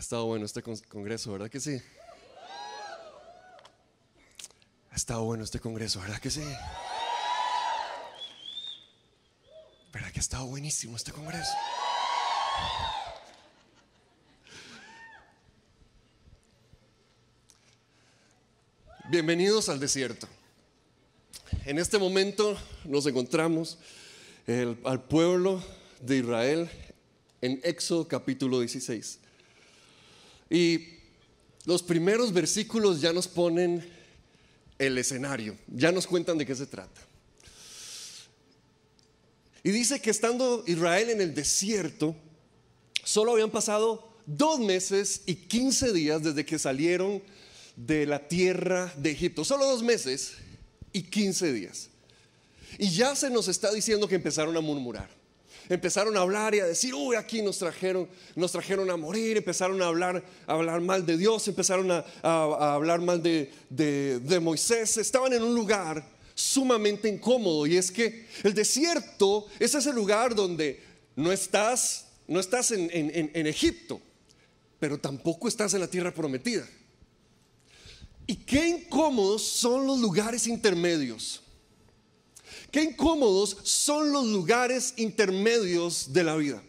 Ha 0.00 0.02
estado 0.02 0.24
bueno 0.24 0.46
este 0.46 0.62
congreso, 0.62 1.30
¿verdad 1.30 1.50
que 1.50 1.60
sí? 1.60 1.78
Ha 4.90 4.96
estado 4.96 5.24
bueno 5.24 5.44
este 5.44 5.60
congreso, 5.60 6.00
¿verdad 6.00 6.18
que 6.18 6.30
sí? 6.30 6.42
¿Verdad 9.92 10.10
que 10.10 10.18
ha 10.18 10.22
estado 10.22 10.46
buenísimo 10.46 10.96
este 10.96 11.12
congreso? 11.12 11.52
Bienvenidos 19.10 19.68
al 19.68 19.80
desierto. 19.80 20.26
En 21.66 21.78
este 21.78 21.98
momento 21.98 22.56
nos 22.86 23.04
encontramos 23.04 23.76
al 24.46 25.02
pueblo 25.02 25.62
de 26.00 26.16
Israel 26.16 26.70
en 27.42 27.60
Éxodo 27.64 28.08
capítulo 28.08 28.60
16. 28.60 29.20
Y 30.50 30.88
los 31.64 31.82
primeros 31.82 32.32
versículos 32.32 33.00
ya 33.00 33.12
nos 33.12 33.28
ponen 33.28 33.88
el 34.78 34.98
escenario, 34.98 35.56
ya 35.68 35.92
nos 35.92 36.06
cuentan 36.06 36.36
de 36.38 36.44
qué 36.44 36.56
se 36.56 36.66
trata. 36.66 37.00
Y 39.62 39.70
dice 39.70 40.00
que 40.00 40.10
estando 40.10 40.64
Israel 40.66 41.10
en 41.10 41.20
el 41.20 41.34
desierto, 41.34 42.16
solo 43.04 43.32
habían 43.32 43.50
pasado 43.50 44.16
dos 44.26 44.58
meses 44.58 45.22
y 45.26 45.34
quince 45.34 45.92
días 45.92 46.22
desde 46.22 46.46
que 46.46 46.58
salieron 46.58 47.22
de 47.76 48.06
la 48.06 48.26
tierra 48.26 48.92
de 48.96 49.10
Egipto. 49.10 49.44
Solo 49.44 49.66
dos 49.66 49.82
meses 49.82 50.32
y 50.92 51.02
quince 51.02 51.52
días. 51.52 51.90
Y 52.78 52.90
ya 52.90 53.14
se 53.14 53.28
nos 53.28 53.48
está 53.48 53.70
diciendo 53.72 54.08
que 54.08 54.14
empezaron 54.14 54.56
a 54.56 54.60
murmurar 54.60 55.19
empezaron 55.68 56.16
a 56.16 56.20
hablar 56.20 56.54
y 56.54 56.60
a 56.60 56.66
decir, 56.66 56.94
uy, 56.94 57.16
aquí 57.16 57.42
nos 57.42 57.58
trajeron, 57.58 58.08
nos 58.36 58.52
trajeron 58.52 58.90
a 58.90 58.96
morir, 58.96 59.36
empezaron 59.36 59.80
a 59.82 59.86
hablar, 59.86 60.22
a 60.46 60.52
hablar 60.52 60.80
mal 60.80 61.04
de 61.04 61.16
Dios, 61.16 61.46
empezaron 61.48 61.90
a, 61.90 62.04
hablar 62.22 63.00
mal 63.00 63.22
de, 63.22 63.50
de 63.68 64.40
Moisés, 64.40 64.96
estaban 64.96 65.32
en 65.32 65.42
un 65.42 65.54
lugar 65.54 66.04
sumamente 66.34 67.08
incómodo 67.08 67.66
y 67.66 67.76
es 67.76 67.90
que 67.90 68.26
el 68.42 68.54
desierto 68.54 69.46
es 69.58 69.74
ese 69.74 69.92
lugar 69.92 70.34
donde 70.34 70.82
no 71.16 71.32
estás, 71.32 72.06
no 72.26 72.40
estás 72.40 72.70
en, 72.70 72.90
en 72.92 73.46
Egipto, 73.46 74.00
pero 74.78 74.98
tampoco 74.98 75.48
estás 75.48 75.74
en 75.74 75.80
la 75.80 75.88
tierra 75.88 76.12
prometida. 76.12 76.66
Y 78.26 78.36
qué 78.36 78.68
incómodos 78.68 79.42
son 79.42 79.86
los 79.86 79.98
lugares 79.98 80.46
intermedios. 80.46 81.42
Qué 82.70 82.82
incómodos 82.82 83.56
son 83.62 84.12
los 84.12 84.26
lugares 84.26 84.94
intermedios 84.96 86.12
de 86.12 86.24
la 86.24 86.36
vida. 86.36 86.62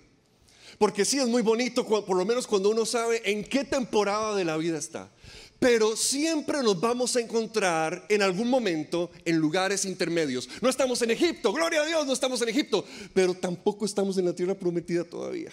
Porque 0.78 1.06
sí 1.06 1.20
es 1.20 1.28
muy 1.28 1.44
bonito, 1.44 1.86
por 1.86 2.18
lo 2.18 2.26
menos 2.26 2.48
cuando 2.48 2.72
uno 2.72 2.86
sabe 2.86 3.22
en 3.30 3.44
qué 3.44 3.64
temporada 3.64 4.36
de 4.36 4.46
la 4.46 4.58
vida 4.58 4.80
está. 4.80 5.12
Pero 5.60 5.96
siempre 5.96 6.64
nos 6.64 6.80
vamos 6.80 7.16
a 7.16 7.20
encontrar 7.20 8.04
en 8.10 8.24
algún 8.24 8.50
momento 8.50 9.12
en 9.26 9.38
lugares 9.38 9.86
intermedios. 9.86 10.50
No 10.60 10.70
estamos 10.70 11.00
en 11.04 11.12
Egipto, 11.12 11.54
gloria 11.54 11.84
a 11.84 11.86
Dios, 11.86 12.08
no 12.08 12.14
estamos 12.14 12.42
en 12.42 12.50
Egipto, 12.50 12.84
pero 13.14 13.36
tampoco 13.36 13.86
estamos 13.86 14.18
en 14.18 14.26
la 14.26 14.34
tierra 14.34 14.56
prometida 14.56 15.04
todavía. 15.04 15.52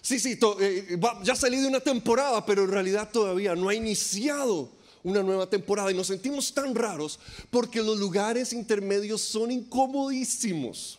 Sí, 0.00 0.18
sí, 0.18 0.38
eh, 0.60 0.98
ya 1.24 1.36
salí 1.36 1.58
de 1.58 1.66
una 1.66 1.80
temporada, 1.80 2.46
pero 2.46 2.64
en 2.64 2.70
realidad 2.70 3.10
todavía 3.12 3.54
no 3.54 3.68
ha 3.68 3.74
iniciado 3.74 4.70
una 5.02 5.22
nueva 5.22 5.48
temporada 5.48 5.90
y 5.90 5.94
nos 5.94 6.08
sentimos 6.08 6.52
tan 6.52 6.74
raros 6.74 7.18
porque 7.50 7.82
los 7.82 7.98
lugares 7.98 8.52
intermedios 8.52 9.22
son 9.22 9.50
incomodísimos. 9.50 10.98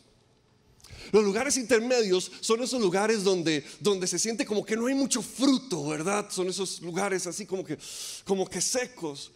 Los 1.11 1.23
lugares 1.23 1.57
intermedios 1.57 2.31
son 2.39 2.61
esos 2.61 2.79
lugares 2.79 3.23
donde, 3.23 3.63
donde 3.79 4.05
se 4.07 4.19
siente 4.19 4.45
como 4.45 4.65
que 4.65 4.75
no 4.75 4.87
hay 4.87 4.93
mucho 4.93 5.21
fruto, 5.21 5.87
¿verdad? 5.87 6.27
Son 6.29 6.47
esos 6.47 6.81
lugares 6.81 7.25
así 7.25 7.45
como 7.45 7.63
que, 7.63 7.77
como 8.25 8.47
que 8.47 8.61
secos. 8.61 9.31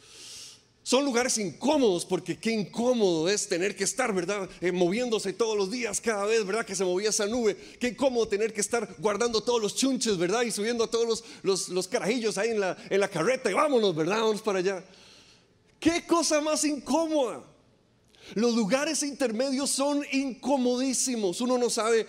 Son 0.84 1.06
lugares 1.06 1.38
incómodos 1.38 2.06
porque 2.06 2.38
qué 2.38 2.52
incómodo 2.52 3.30
es 3.30 3.48
tener 3.48 3.74
que 3.74 3.86
estar, 3.86 4.14
¿verdad? 4.14 4.50
Eh, 4.60 4.74
moviéndose 4.74 5.32
todos 5.32 5.58
los 5.58 5.72
días, 5.72 6.02
cada 6.02 6.26
vez, 6.26 6.46
¿verdad? 6.46 6.66
Que 6.66 6.76
se 6.76 6.84
movía 6.84 7.10
esa 7.10 7.26
nube. 7.26 7.56
Qué 7.80 7.88
incómodo 7.88 8.28
tener 8.28 8.52
que 8.52 8.60
estar 8.60 8.94
guardando 9.00 9.42
todos 9.42 9.62
los 9.62 9.76
chunches, 9.76 10.18
¿verdad? 10.18 10.42
Y 10.42 10.52
subiendo 10.52 10.84
a 10.84 10.88
todos 10.88 11.24
los, 11.42 11.70
los, 11.70 11.88
carajillos 11.88 12.38
ahí 12.38 12.50
en 12.50 12.60
la, 12.60 12.76
en 12.90 13.00
la 13.00 13.08
carreta 13.08 13.50
y 13.50 13.54
vámonos, 13.54 13.96
¿verdad? 13.96 14.20
Vamos 14.20 14.42
para 14.42 14.60
allá. 14.60 14.84
Qué 15.80 16.06
cosa 16.06 16.42
más 16.42 16.66
incómoda. 16.66 17.53
Los 18.36 18.56
lugares 18.56 19.04
intermedios 19.04 19.70
son 19.70 20.04
incomodísimos. 20.12 21.42
Uno 21.42 21.58
no 21.58 21.70
sabe 21.70 22.08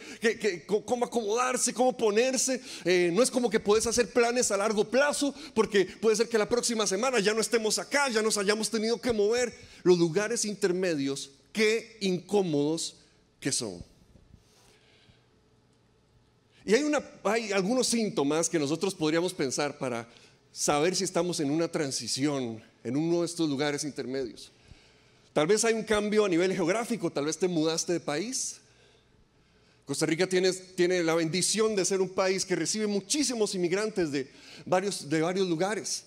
cómo 0.87 1.05
acomodarse, 1.05 1.75
cómo 1.75 1.97
ponerse. 1.97 2.61
Eh, 2.85 3.11
no 3.13 3.23
es 3.23 3.31
como 3.31 3.51
que 3.51 3.61
puedes 3.61 3.87
hacer 3.87 4.11
planes 4.13 4.51
a 4.51 4.57
largo 4.57 4.85
plazo, 4.85 5.35
porque 5.55 5.85
puede 5.85 6.17
ser 6.17 6.29
que 6.29 6.39
la 6.39 6.49
próxima 6.49 6.87
semana 6.87 7.21
ya 7.21 7.35
no 7.35 7.41
estemos 7.41 7.79
acá, 7.79 8.09
ya 8.09 8.23
nos 8.23 8.39
hayamos 8.39 8.71
tenido 8.71 9.01
que 9.01 9.13
mover. 9.13 9.53
Los 9.83 9.99
lugares 9.99 10.45
intermedios, 10.45 11.31
qué 11.53 11.99
incómodos 12.01 12.97
que 13.41 13.53
son. 13.53 13.83
Y 16.65 16.75
hay, 16.75 16.83
hay 17.25 17.53
algunos 17.53 17.87
síntomas 17.87 18.49
que 18.49 18.59
nosotros 18.59 18.95
podríamos 18.95 19.35
pensar 19.35 19.77
para 19.77 20.09
saber 20.51 20.97
si 20.97 21.05
estamos 21.05 21.41
en 21.41 21.51
una 21.51 21.69
transición 21.69 22.63
en 22.85 22.97
uno 22.97 23.21
de 23.21 23.27
estos 23.27 23.49
lugares 23.49 23.85
intermedios. 23.85 24.51
Tal 25.35 25.49
vez 25.49 25.65
hay 25.65 25.75
un 25.75 25.83
cambio 25.83 26.25
a 26.25 26.29
nivel 26.29 26.55
geográfico, 26.55 27.11
tal 27.11 27.27
vez 27.27 27.37
te 27.37 27.49
mudaste 27.49 27.93
de 27.93 28.01
país. 28.01 28.61
Costa 29.85 30.07
Rica 30.07 30.29
tiene, 30.29 30.53
tiene 30.53 31.03
la 31.03 31.17
bendición 31.17 31.75
de 31.75 31.85
ser 31.85 32.01
un 32.01 32.09
país 32.09 32.47
que 32.47 32.55
recibe 32.55 32.87
muchísimos 32.87 33.53
inmigrantes 33.57 34.13
de 34.13 34.31
varios, 34.65 35.11
de 35.11 35.21
varios 35.21 35.49
lugares. 35.49 36.05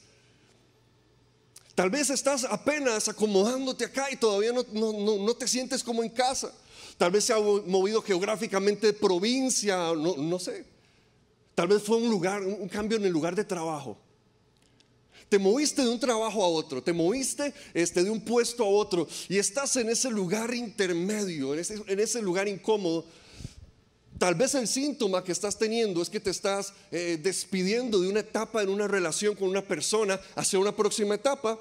Tal 1.75 1.89
vez 1.89 2.09
estás 2.09 2.45
apenas 2.45 3.09
acomodándote 3.09 3.83
acá 3.83 4.07
y 4.09 4.16
todavía 4.16 4.53
no, 4.53 4.63
no, 4.93 5.33
te 5.35 5.45
sientes 5.45 5.83
como 5.83 6.03
en 6.03 6.09
casa. 6.09 6.51
Tal 6.97 7.11
vez 7.11 7.25
se 7.25 7.33
ha 7.33 7.37
movido 7.37 8.01
geográficamente 8.01 8.87
de 8.87 8.93
provincia, 8.93 9.93
no, 9.93 10.16
no 10.16 10.39
sé. 10.39 10.66
Tal 11.53 11.67
vez 11.67 11.83
fue 11.83 11.97
un 11.97 12.09
lugar, 12.09 12.41
un 12.41 12.69
cambio 12.69 12.97
en 12.97 13.03
el 13.03 13.11
lugar 13.11 13.35
de 13.35 13.43
trabajo. 13.43 13.97
Te 15.29 15.39
moviste 15.39 15.81
de 15.81 15.89
un 15.89 15.99
trabajo 15.99 16.43
a 16.43 16.47
otro, 16.47 16.81
te 16.81 16.93
moviste 16.93 17.53
este, 17.73 18.03
de 18.03 18.09
un 18.09 18.21
puesto 18.21 18.63
a 18.63 18.67
otro 18.67 19.07
y 19.27 19.38
estás 19.38 19.75
en 19.75 19.89
ese 19.89 20.09
lugar 20.09 20.53
intermedio, 20.53 21.53
en 21.53 21.99
ese, 21.99 22.21
lugar 22.21 22.47
incómodo. 22.47 23.05
Tal 24.17 24.35
vez 24.35 24.55
el 24.55 24.67
síntoma 24.67 25.23
que 25.23 25.33
estás 25.33 25.57
teniendo 25.57 26.01
es 26.01 26.09
que 26.09 26.21
te 26.21 26.29
estás 26.29 26.73
eh, 26.91 27.19
despidiendo 27.21 27.99
de 27.99 28.07
una 28.07 28.21
etapa 28.21 28.63
en 28.63 28.69
una 28.69 28.87
relación 28.87 29.35
con 29.35 29.49
una 29.49 29.61
persona 29.61 30.19
hacia 30.35 30.59
una 30.59 30.75
próxima 30.75 31.16
etapa. 31.16 31.59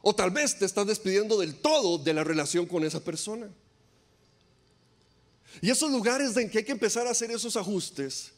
O 0.00 0.14
tal 0.14 0.30
vez 0.30 0.58
te 0.58 0.64
estás 0.64 0.86
despidiendo 0.86 1.38
del 1.38 1.56
todo 1.56 1.98
de 1.98 2.12
la 2.14 2.22
relación 2.22 2.66
con 2.66 2.84
esa 2.84 3.02
persona. 3.02 3.48
Y 5.60 5.70
esos 5.70 5.90
lugares 5.90 6.36
en 6.36 6.48
que 6.48 6.58
hay 6.58 6.64
que 6.64 6.72
empezar 6.72 7.06
a 7.06 7.10
hacer 7.10 7.30
esos 7.30 7.56
ajustes, 7.56 8.30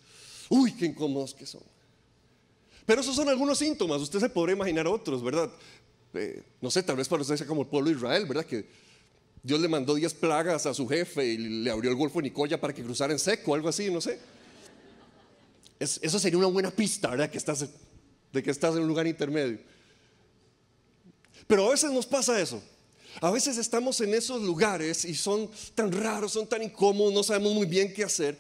uy, 0.49 0.73
qué 0.73 0.87
incómodos 0.87 1.35
que 1.35 1.45
son. 1.45 1.76
Pero 2.87 3.01
esos 3.01 3.17
son 3.17 3.29
algunos 3.29 3.59
síntomas, 3.59 4.01
usted 4.01 4.21
se 4.21 4.29
podrá 4.29 4.53
imaginar 4.53 4.87
otros, 4.87 5.23
¿verdad? 5.23 5.51
Eh, 6.15 6.43
no 6.61 6.71
sé, 6.71 6.83
tal 6.83 6.97
vez 6.97 7.09
para 7.09 7.23
usted 7.23 7.37
sea 7.37 7.47
como 7.47 7.63
el 7.63 7.69
pueblo 7.69 7.91
de 7.91 7.97
Israel, 7.97 8.25
¿verdad? 8.27 8.47
Que 8.47 8.65
Dios 9.43 9.61
le 9.61 9.69
mandó 9.69 9.95
10 9.95 10.15
plagas 10.15 10.67
a 10.67 10.73
su 10.73 10.89
jefe 10.89 11.27
y 11.27 11.37
le 11.37 11.71
abrió 11.71 11.91
el 11.91 11.97
Golfo 11.97 12.21
de 12.21 12.25
Nicoya 12.25 12.61
para 12.61 12.73
que 12.73 12.83
cruzara 12.83 13.13
en 13.13 13.19
seco, 13.19 13.55
algo 13.55 13.69
así, 13.69 13.91
no 13.91 14.01
sé. 14.01 14.19
eso 15.79 16.19
sería 16.19 16.39
una 16.39 16.47
buena 16.47 16.71
pista, 16.71 17.11
¿verdad? 17.11 17.29
Que 17.29 17.39
estás, 17.39 17.67
de 18.33 18.43
que 18.43 18.51
estás 18.51 18.77
en 18.77 18.83
un 18.83 18.89
lugar 18.89 19.07
intermedio. 19.07 19.59
Pero 21.47 21.67
a 21.67 21.71
veces 21.71 21.91
nos 21.91 22.07
pasa 22.07 22.41
eso. 22.41 22.63
A 23.21 23.31
veces 23.31 23.57
estamos 23.57 24.01
en 24.01 24.15
esos 24.15 24.43
lugares 24.43 25.05
y 25.05 25.15
son 25.15 25.51
tan 25.75 25.91
raros, 25.91 26.33
son 26.33 26.47
tan 26.47 26.63
incómodos, 26.63 27.13
no 27.13 27.23
sabemos 27.23 27.55
muy 27.55 27.67
bien 27.67 27.93
qué 27.93 28.05
hacer. 28.05 28.37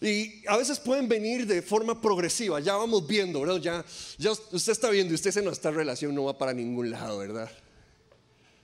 Y 0.00 0.46
a 0.46 0.56
veces 0.56 0.78
pueden 0.78 1.08
venir 1.08 1.46
de 1.46 1.62
forma 1.62 2.00
progresiva, 2.00 2.60
ya 2.60 2.76
vamos 2.76 3.06
viendo, 3.06 3.40
¿verdad? 3.40 3.56
Ya, 3.56 3.84
ya 4.18 4.32
usted 4.32 4.72
está 4.72 4.90
viendo 4.90 5.12
y 5.12 5.14
usted 5.14 5.30
dice, 5.30 5.42
no, 5.42 5.50
esta 5.50 5.70
relación 5.70 6.14
no 6.14 6.24
va 6.24 6.36
para 6.36 6.52
ningún 6.52 6.90
lado, 6.90 7.18
¿verdad? 7.18 7.50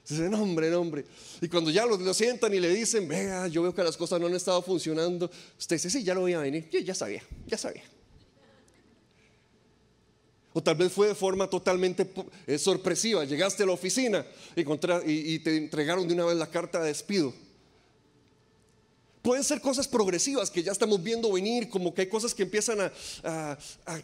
Dice, 0.07 0.29
no, 0.29 0.41
hombre, 0.41 0.69
no, 0.69 0.81
hombre. 0.81 1.03
Y 1.41 1.47
cuando 1.47 1.71
ya 1.71 1.85
lo, 1.85 1.97
lo, 1.97 2.13
sientan 2.13 2.53
y 2.53 2.59
le 2.59 2.69
dicen, 2.69 3.07
vea, 3.07 3.47
yo 3.47 3.63
veo 3.63 3.73
que 3.73 3.83
las 3.83 3.97
cosas 3.97 4.21
no 4.21 4.27
han 4.27 4.35
estado 4.35 4.61
funcionando, 4.61 5.31
usted 5.57 5.77
dice, 5.77 5.89
sí, 5.89 6.03
ya 6.03 6.13
lo 6.13 6.21
voy 6.21 6.33
a 6.33 6.39
venir. 6.39 6.69
Yo 6.69 6.79
ya 6.79 6.93
sabía, 6.93 7.23
ya 7.47 7.57
sabía. 7.57 7.83
O 10.57 10.63
tal 10.63 10.75
vez 10.75 10.89
fue 10.89 11.09
de 11.09 11.15
forma 11.15 11.49
totalmente 11.49 12.09
eh, 12.47 12.57
sorpresiva. 12.57 13.25
Llegaste 13.25 13.63
a 13.63 13.65
la 13.65 13.73
oficina 13.73 14.25
y, 14.55 15.39
te 15.39 15.57
entregaron 15.57 16.07
de 16.07 16.13
una 16.13 16.23
vez 16.23 16.37
la 16.37 16.49
carta 16.49 16.79
de 16.79 16.87
despido. 16.87 17.33
Pueden 19.21 19.43
ser 19.43 19.59
cosas 19.59 19.85
progresivas 19.85 20.49
que 20.49 20.63
ya 20.63 20.71
estamos 20.71 21.03
viendo 21.03 21.29
venir, 21.33 21.67
como 21.67 21.93
que 21.93 22.03
hay 22.03 22.07
cosas 22.07 22.33
que 22.33 22.43
empiezan 22.43 22.79
a, 22.79 23.57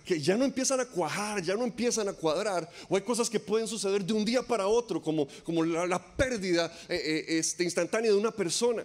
que 0.04 0.20
ya 0.20 0.36
no 0.36 0.44
empiezan 0.44 0.82
a 0.82 0.86
cuajar, 0.86 1.42
ya 1.42 1.56
no 1.56 1.64
empiezan 1.64 2.10
a 2.10 2.14
cuadrar, 2.14 2.70
o 2.90 2.98
hay 2.98 3.04
cosas 3.04 3.30
que 3.30 3.40
pueden 3.40 3.66
suceder 3.66 4.04
de 4.04 4.12
un 4.12 4.26
día 4.26 4.42
para 4.42 4.68
otro, 4.68 5.02
como, 5.02 5.30
como 5.46 5.64
la, 5.64 6.16
pérdida 6.18 6.70
eh, 6.90 6.96
eh, 6.96 7.38
este, 7.38 7.64
instantánea 7.64 8.12
de 8.12 8.18
una 8.18 8.32
persona. 8.32 8.84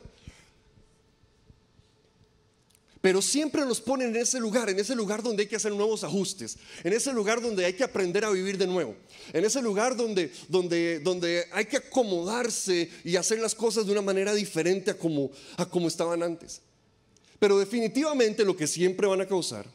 Pero 3.07 3.23
siempre 3.23 3.65
nos 3.65 3.81
ponen 3.81 4.09
en 4.09 4.17
ese 4.17 4.41
lugar, 4.41 4.69
en 4.69 4.81
ese 4.81 4.97
lugar 4.97 5.23
donde 5.23 5.45
hay 5.45 5.49
que 5.49 5.55
hacer 5.55 5.71
nuevos 5.71 6.03
ajustes, 6.03 6.57
en 6.83 6.93
ese 6.93 7.13
lugar 7.13 7.41
donde 7.41 7.65
hay 7.65 7.73
que 7.73 7.85
aprender 7.85 8.25
a 8.25 8.31
vivir 8.31 8.59
de 8.59 8.67
nuevo, 8.67 8.97
en 9.33 9.45
ese 9.45 9.63
lugar 9.63 9.97
donde, 9.97 10.33
donde, 10.49 10.99
donde 10.99 11.45
hay 11.53 11.67
que 11.67 11.77
acomodarse 11.77 12.91
y 13.05 13.15
hacer 13.15 13.39
las 13.39 13.55
cosas 13.55 13.87
de 13.87 13.93
una 13.93 14.03
manera 14.03 14.35
diferente 14.35 14.91
a 14.91 14.99
como, 14.99 15.31
a 15.57 15.67
como 15.67 15.87
estaban 15.87 16.21
antes. 16.21 16.61
Pero 17.39 17.61
definitivamente 17.61 18.45
lo 18.45 18.57
que 18.57 18.67
siempre 18.67 19.07
van 19.07 19.21
a 19.21 19.27
causar 19.27 19.67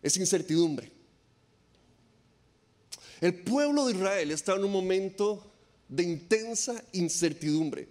es 0.00 0.16
incertidumbre. 0.16 0.92
El 3.20 3.34
pueblo 3.34 3.86
de 3.86 3.94
Israel 3.94 4.30
estaba 4.30 4.58
en 4.58 4.64
un 4.64 4.70
momento 4.70 5.44
de 5.88 6.04
intensa 6.04 6.84
incertidumbre. 6.92 7.88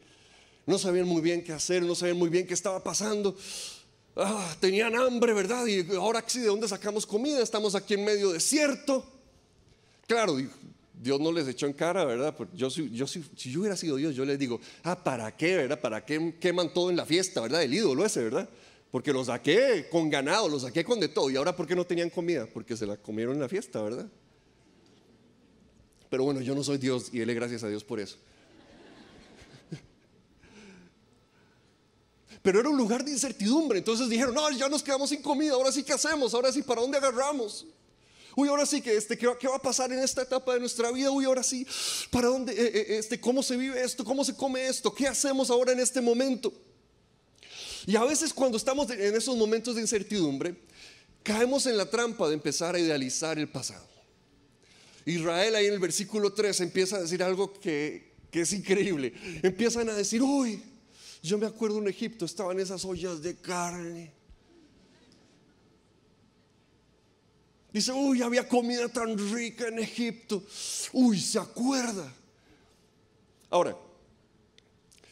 No 0.65 0.77
sabían 0.77 1.05
muy 1.05 1.21
bien 1.21 1.43
qué 1.43 1.51
hacer, 1.51 1.83
no 1.83 1.95
sabían 1.95 2.17
muy 2.17 2.29
bien 2.29 2.47
qué 2.47 2.53
estaba 2.53 2.81
pasando. 2.81 3.35
Ah, 4.21 4.53
tenían 4.59 4.95
hambre, 4.95 5.31
¿verdad? 5.31 5.65
Y 5.65 5.95
ahora 5.95 6.21
sí, 6.27 6.41
¿de 6.41 6.47
dónde 6.47 6.67
sacamos 6.67 7.05
comida? 7.05 7.41
Estamos 7.41 7.73
aquí 7.73 7.93
en 7.93 8.03
medio 8.03 8.31
desierto. 8.33 9.05
Claro, 10.07 10.35
Dios 10.93 11.21
no 11.21 11.31
les 11.31 11.47
echó 11.47 11.67
en 11.67 11.73
cara, 11.73 12.03
¿verdad? 12.03 12.35
Yo, 12.53 12.67
yo, 12.67 13.07
si 13.07 13.23
yo 13.33 13.61
hubiera 13.61 13.77
sido 13.77 13.95
Dios, 13.95 14.13
yo 14.15 14.25
les 14.25 14.37
digo, 14.37 14.59
ah, 14.83 15.01
¿para 15.01 15.35
qué, 15.37 15.55
verdad? 15.55 15.79
¿Para 15.79 16.03
qué 16.05 16.35
queman 16.37 16.73
todo 16.73 16.89
en 16.89 16.97
la 16.97 17.05
fiesta, 17.05 17.39
verdad? 17.39 17.63
El 17.63 17.73
ídolo 17.73 18.05
ese, 18.05 18.23
¿verdad? 18.23 18.49
Porque 18.91 19.13
los 19.13 19.27
saqué 19.27 19.87
con 19.89 20.09
ganado, 20.09 20.49
los 20.49 20.63
saqué 20.63 20.83
con 20.83 20.99
de 20.99 21.07
todo. 21.07 21.29
¿Y 21.29 21.37
ahora 21.37 21.55
por 21.55 21.65
qué 21.65 21.75
no 21.75 21.85
tenían 21.85 22.09
comida? 22.09 22.45
Porque 22.45 22.75
se 22.75 22.85
la 22.85 22.97
comieron 22.97 23.35
en 23.35 23.41
la 23.41 23.47
fiesta, 23.47 23.81
¿verdad? 23.81 24.07
Pero 26.09 26.25
bueno, 26.25 26.41
yo 26.41 26.55
no 26.55 26.63
soy 26.63 26.77
Dios 26.77 27.09
y 27.13 27.19
dele 27.19 27.35
gracias 27.35 27.63
a 27.63 27.69
Dios 27.69 27.85
por 27.85 28.01
eso. 28.01 28.17
Pero 32.41 32.59
era 32.59 32.69
un 32.69 32.77
lugar 32.77 33.03
de 33.03 33.11
incertidumbre. 33.11 33.79
Entonces 33.79 34.09
dijeron, 34.09 34.33
no, 34.33 34.49
ya 34.51 34.69
nos 34.69 34.81
quedamos 34.81 35.09
sin 35.09 35.21
comida, 35.21 35.53
ahora 35.53 35.71
sí, 35.71 35.83
¿qué 35.83 35.93
hacemos? 35.93 36.33
Ahora 36.33 36.51
sí, 36.51 36.61
¿para 36.61 36.81
dónde 36.81 36.97
agarramos? 36.97 37.65
Uy, 38.35 38.47
ahora 38.47 38.65
sí 38.65 38.81
que 38.81 38.95
este, 38.95 39.17
¿qué, 39.17 39.27
va 39.27 39.55
a 39.55 39.61
pasar 39.61 39.91
en 39.91 39.99
esta 39.99 40.21
etapa 40.21 40.53
de 40.53 40.59
nuestra 40.61 40.91
vida? 40.91 41.11
Uy, 41.11 41.25
ahora 41.25 41.43
sí, 41.43 41.67
¿para 42.09 42.27
dónde, 42.27 42.53
eh, 42.53 42.71
eh, 42.73 42.97
este, 42.97 43.19
cómo 43.19 43.43
se 43.43 43.57
vive 43.57 43.81
esto? 43.83 44.05
¿Cómo 44.05 44.23
se 44.23 44.35
come 44.35 44.67
esto? 44.67 44.93
¿Qué 44.93 45.07
hacemos 45.07 45.49
ahora 45.49 45.73
en 45.73 45.79
este 45.79 45.99
momento? 45.99 46.53
Y 47.85 47.95
a 47.95 48.03
veces 48.03 48.33
cuando 48.33 48.57
estamos 48.57 48.89
en 48.91 49.15
esos 49.15 49.35
momentos 49.35 49.75
de 49.75 49.81
incertidumbre, 49.81 50.55
caemos 51.23 51.65
en 51.65 51.75
la 51.75 51.89
trampa 51.89 52.27
de 52.27 52.35
empezar 52.35 52.75
a 52.75 52.79
idealizar 52.79 53.37
el 53.39 53.49
pasado. 53.49 53.87
Israel 55.05 55.55
ahí 55.55 55.65
en 55.65 55.73
el 55.73 55.79
versículo 55.79 56.31
3 56.33 56.61
empieza 56.61 56.97
a 56.97 57.01
decir 57.01 57.23
algo 57.23 57.51
que, 57.51 58.13
que 58.31 58.41
es 58.41 58.53
increíble. 58.53 59.13
Empiezan 59.41 59.89
a 59.89 59.93
decir, 59.93 60.21
uy, 60.21 60.61
yo 61.21 61.37
me 61.37 61.45
acuerdo 61.45 61.79
en 61.79 61.87
Egipto, 61.87 62.25
estaban 62.25 62.59
esas 62.59 62.85
ollas 62.85 63.21
de 63.21 63.35
carne. 63.35 64.13
Dice, 67.71 67.91
uy, 67.91 68.21
había 68.21 68.47
comida 68.47 68.87
tan 68.87 69.17
rica 69.31 69.67
en 69.67 69.79
Egipto. 69.79 70.43
Uy, 70.93 71.19
se 71.19 71.37
acuerda. 71.37 72.11
Ahora, 73.49 73.77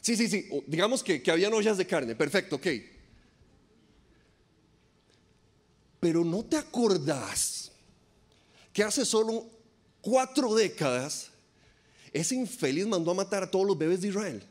sí, 0.02 0.16
sí, 0.16 0.28
sí, 0.28 0.50
digamos 0.66 1.04
que, 1.04 1.22
que 1.22 1.32
habían 1.32 1.54
ollas 1.54 1.78
de 1.78 1.86
carne, 1.86 2.16
perfecto, 2.16 2.56
ok. 2.56 2.68
Pero 6.00 6.24
no 6.24 6.46
te 6.46 6.58
acordás 6.58 7.72
que 8.72 8.84
hace 8.84 9.06
solo 9.06 9.50
cuatro 10.02 10.54
décadas 10.56 11.32
ese 12.14 12.36
infeliz 12.36 12.88
mandó 12.88 13.12
a 13.12 13.16
matar 13.16 13.44
a 13.44 13.52
todos 13.52 13.68
los 13.68 13.78
bebés 13.78 14.02
de 14.02 14.08
Israel. 14.08 14.44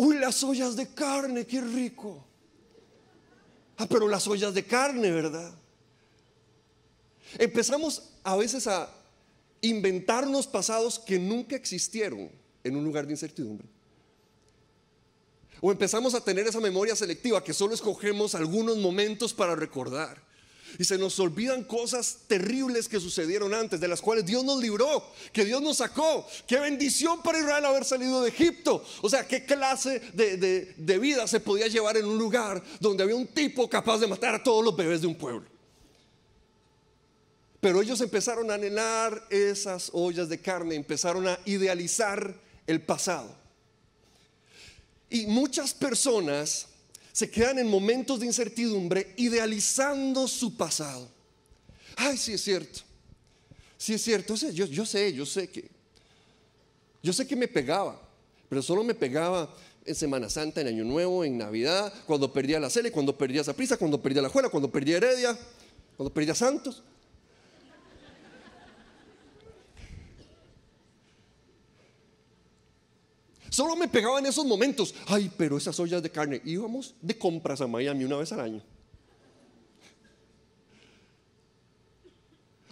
Uy, 0.00 0.16
las 0.16 0.44
ollas 0.44 0.76
de 0.76 0.86
carne, 0.86 1.44
qué 1.44 1.60
rico. 1.60 2.24
Ah, 3.78 3.86
pero 3.88 4.06
las 4.06 4.28
ollas 4.28 4.54
de 4.54 4.64
carne, 4.64 5.10
¿verdad? 5.10 5.52
Empezamos 7.36 8.10
a 8.22 8.36
veces 8.36 8.68
a 8.68 8.88
inventarnos 9.60 10.46
pasados 10.46 11.00
que 11.00 11.18
nunca 11.18 11.56
existieron 11.56 12.30
en 12.62 12.76
un 12.76 12.84
lugar 12.84 13.06
de 13.06 13.14
incertidumbre. 13.14 13.66
O 15.60 15.72
empezamos 15.72 16.14
a 16.14 16.22
tener 16.22 16.46
esa 16.46 16.60
memoria 16.60 16.94
selectiva 16.94 17.42
que 17.42 17.52
solo 17.52 17.74
escogemos 17.74 18.36
algunos 18.36 18.76
momentos 18.76 19.34
para 19.34 19.56
recordar. 19.56 20.22
Y 20.78 20.84
se 20.84 20.98
nos 20.98 21.18
olvidan 21.20 21.64
cosas 21.64 22.18
terribles 22.26 22.88
que 22.88 23.00
sucedieron 23.00 23.54
antes, 23.54 23.80
de 23.80 23.88
las 23.88 24.00
cuales 24.00 24.26
Dios 24.26 24.44
nos 24.44 24.60
libró, 24.60 25.04
que 25.32 25.44
Dios 25.44 25.62
nos 25.62 25.78
sacó. 25.78 26.26
Qué 26.46 26.58
bendición 26.58 27.22
para 27.22 27.38
Israel 27.38 27.64
haber 27.64 27.84
salido 27.84 28.22
de 28.22 28.30
Egipto. 28.30 28.84
O 29.00 29.08
sea, 29.08 29.26
qué 29.26 29.44
clase 29.44 30.00
de, 30.14 30.74
de 30.76 30.98
vida 30.98 31.26
se 31.26 31.40
podía 31.40 31.68
llevar 31.68 31.96
en 31.96 32.06
un 32.06 32.18
lugar 32.18 32.62
donde 32.80 33.02
había 33.02 33.16
un 33.16 33.28
tipo 33.28 33.68
capaz 33.68 33.98
de 33.98 34.06
matar 34.06 34.34
a 34.34 34.42
todos 34.42 34.64
los 34.64 34.76
bebés 34.76 35.00
de 35.00 35.06
un 35.06 35.14
pueblo. 35.14 35.46
Pero 37.60 37.82
ellos 37.82 38.00
empezaron 38.00 38.50
a 38.50 38.54
anhelar 38.54 39.26
esas 39.30 39.90
ollas 39.92 40.28
de 40.28 40.40
carne, 40.40 40.76
empezaron 40.76 41.26
a 41.26 41.38
idealizar 41.44 42.34
el 42.66 42.80
pasado. 42.82 43.34
Y 45.10 45.26
muchas 45.26 45.74
personas 45.74 46.68
se 47.18 47.28
quedan 47.28 47.58
en 47.58 47.66
momentos 47.66 48.20
de 48.20 48.26
incertidumbre 48.26 49.12
idealizando 49.16 50.28
su 50.28 50.56
pasado. 50.56 51.08
Ay, 51.96 52.16
sí 52.16 52.34
es 52.34 52.40
cierto. 52.40 52.78
Sí 53.76 53.94
es 53.94 54.02
cierto. 54.02 54.36
yo, 54.36 54.66
yo 54.66 54.86
sé, 54.86 55.12
yo 55.12 55.26
sé 55.26 55.48
que. 55.48 55.68
Yo 57.02 57.12
sé 57.12 57.26
que 57.26 57.34
me 57.34 57.48
pegaba, 57.48 58.00
pero 58.48 58.62
solo 58.62 58.84
me 58.84 58.94
pegaba 58.94 59.52
en 59.84 59.96
Semana 59.96 60.30
Santa, 60.30 60.60
en 60.60 60.68
Año 60.68 60.84
Nuevo, 60.84 61.24
en 61.24 61.36
Navidad, 61.36 61.92
cuando 62.06 62.32
perdía 62.32 62.60
la 62.60 62.70
Cele, 62.70 62.92
cuando 62.92 63.18
perdía 63.18 63.42
prisa, 63.42 63.76
cuando 63.76 64.00
perdía 64.00 64.22
la 64.22 64.28
Juela, 64.28 64.48
cuando 64.48 64.70
perdía 64.70 64.98
Heredia, 64.98 65.36
cuando 65.96 66.14
perdía 66.14 66.36
Santos. 66.36 66.84
Solo 73.58 73.74
me 73.74 73.88
pegaba 73.88 74.20
en 74.20 74.26
esos 74.26 74.46
momentos. 74.46 74.94
Ay, 75.08 75.32
pero 75.36 75.56
esas 75.56 75.80
ollas 75.80 76.00
de 76.00 76.12
carne. 76.12 76.40
Íbamos 76.44 76.94
de 77.02 77.18
compras 77.18 77.60
a 77.60 77.66
Miami 77.66 78.04
una 78.04 78.18
vez 78.18 78.30
al 78.30 78.38
año. 78.38 78.62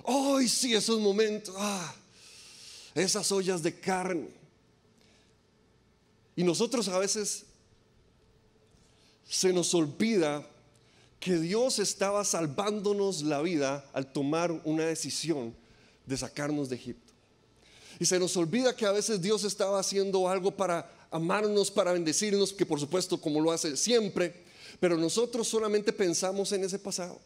Ay, 0.05 0.47
sí, 0.47 0.75
esos 0.75 1.00
momentos. 1.00 1.53
Ah, 1.59 1.93
esas 2.94 3.33
ollas 3.33 3.65
de 3.65 3.81
carne. 3.81 4.28
Y 6.37 6.45
nosotros 6.45 6.87
a 6.87 7.00
veces 7.00 7.47
se 9.28 9.52
nos 9.52 9.75
olvida 9.75 10.49
que 11.19 11.37
Dios 11.37 11.81
estaba 11.81 12.25
salvándonos 12.25 13.23
la 13.23 13.43
vida 13.43 13.85
al 13.93 14.12
tomar 14.12 14.52
una 14.62 14.85
decisión 14.85 15.52
de 16.07 16.16
sacarnos 16.16 16.69
de 16.69 16.76
Egipto. 16.76 17.05
Y 17.99 18.05
se 18.05 18.19
nos 18.19 18.37
olvida 18.37 18.76
que 18.76 18.87
a 18.87 18.93
veces 18.93 19.21
Dios 19.23 19.45
estaba 19.45 19.81
haciendo 19.81 20.29
algo 20.29 20.50
para 20.50 20.91
amarnos, 21.11 21.71
para 21.71 21.93
bendecirnos, 21.93 22.53
que 22.53 22.67
por 22.67 22.79
supuesto 22.79 23.21
como 23.21 23.41
lo 23.41 23.53
hace 23.53 23.76
siempre, 23.76 24.35
pero 24.81 24.97
nosotros 24.97 25.49
solamente 25.49 25.93
pensamos 25.93 26.53
en 26.53 26.65
ese 26.65 26.79
pasado 26.79 27.21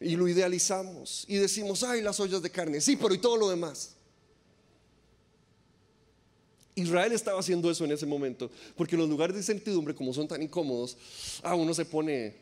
y 0.00 0.14
lo 0.16 0.28
idealizamos 0.28 1.24
y 1.28 1.36
decimos, 1.36 1.82
ay, 1.82 2.02
las 2.02 2.20
ollas 2.20 2.42
de 2.42 2.50
carne, 2.50 2.80
sí, 2.80 2.96
pero 2.96 3.14
y 3.14 3.18
todo 3.18 3.36
lo 3.36 3.48
demás. 3.48 3.94
Israel 6.76 7.10
estaba 7.10 7.40
haciendo 7.40 7.68
eso 7.70 7.84
en 7.84 7.90
ese 7.90 8.06
momento, 8.06 8.50
porque 8.76 8.96
los 8.96 9.08
lugares 9.08 9.34
de 9.34 9.40
incertidumbre, 9.40 9.96
como 9.96 10.14
son 10.14 10.28
tan 10.28 10.40
incómodos, 10.40 10.96
a 11.42 11.56
uno 11.56 11.74
se 11.74 11.84
pone, 11.84 12.36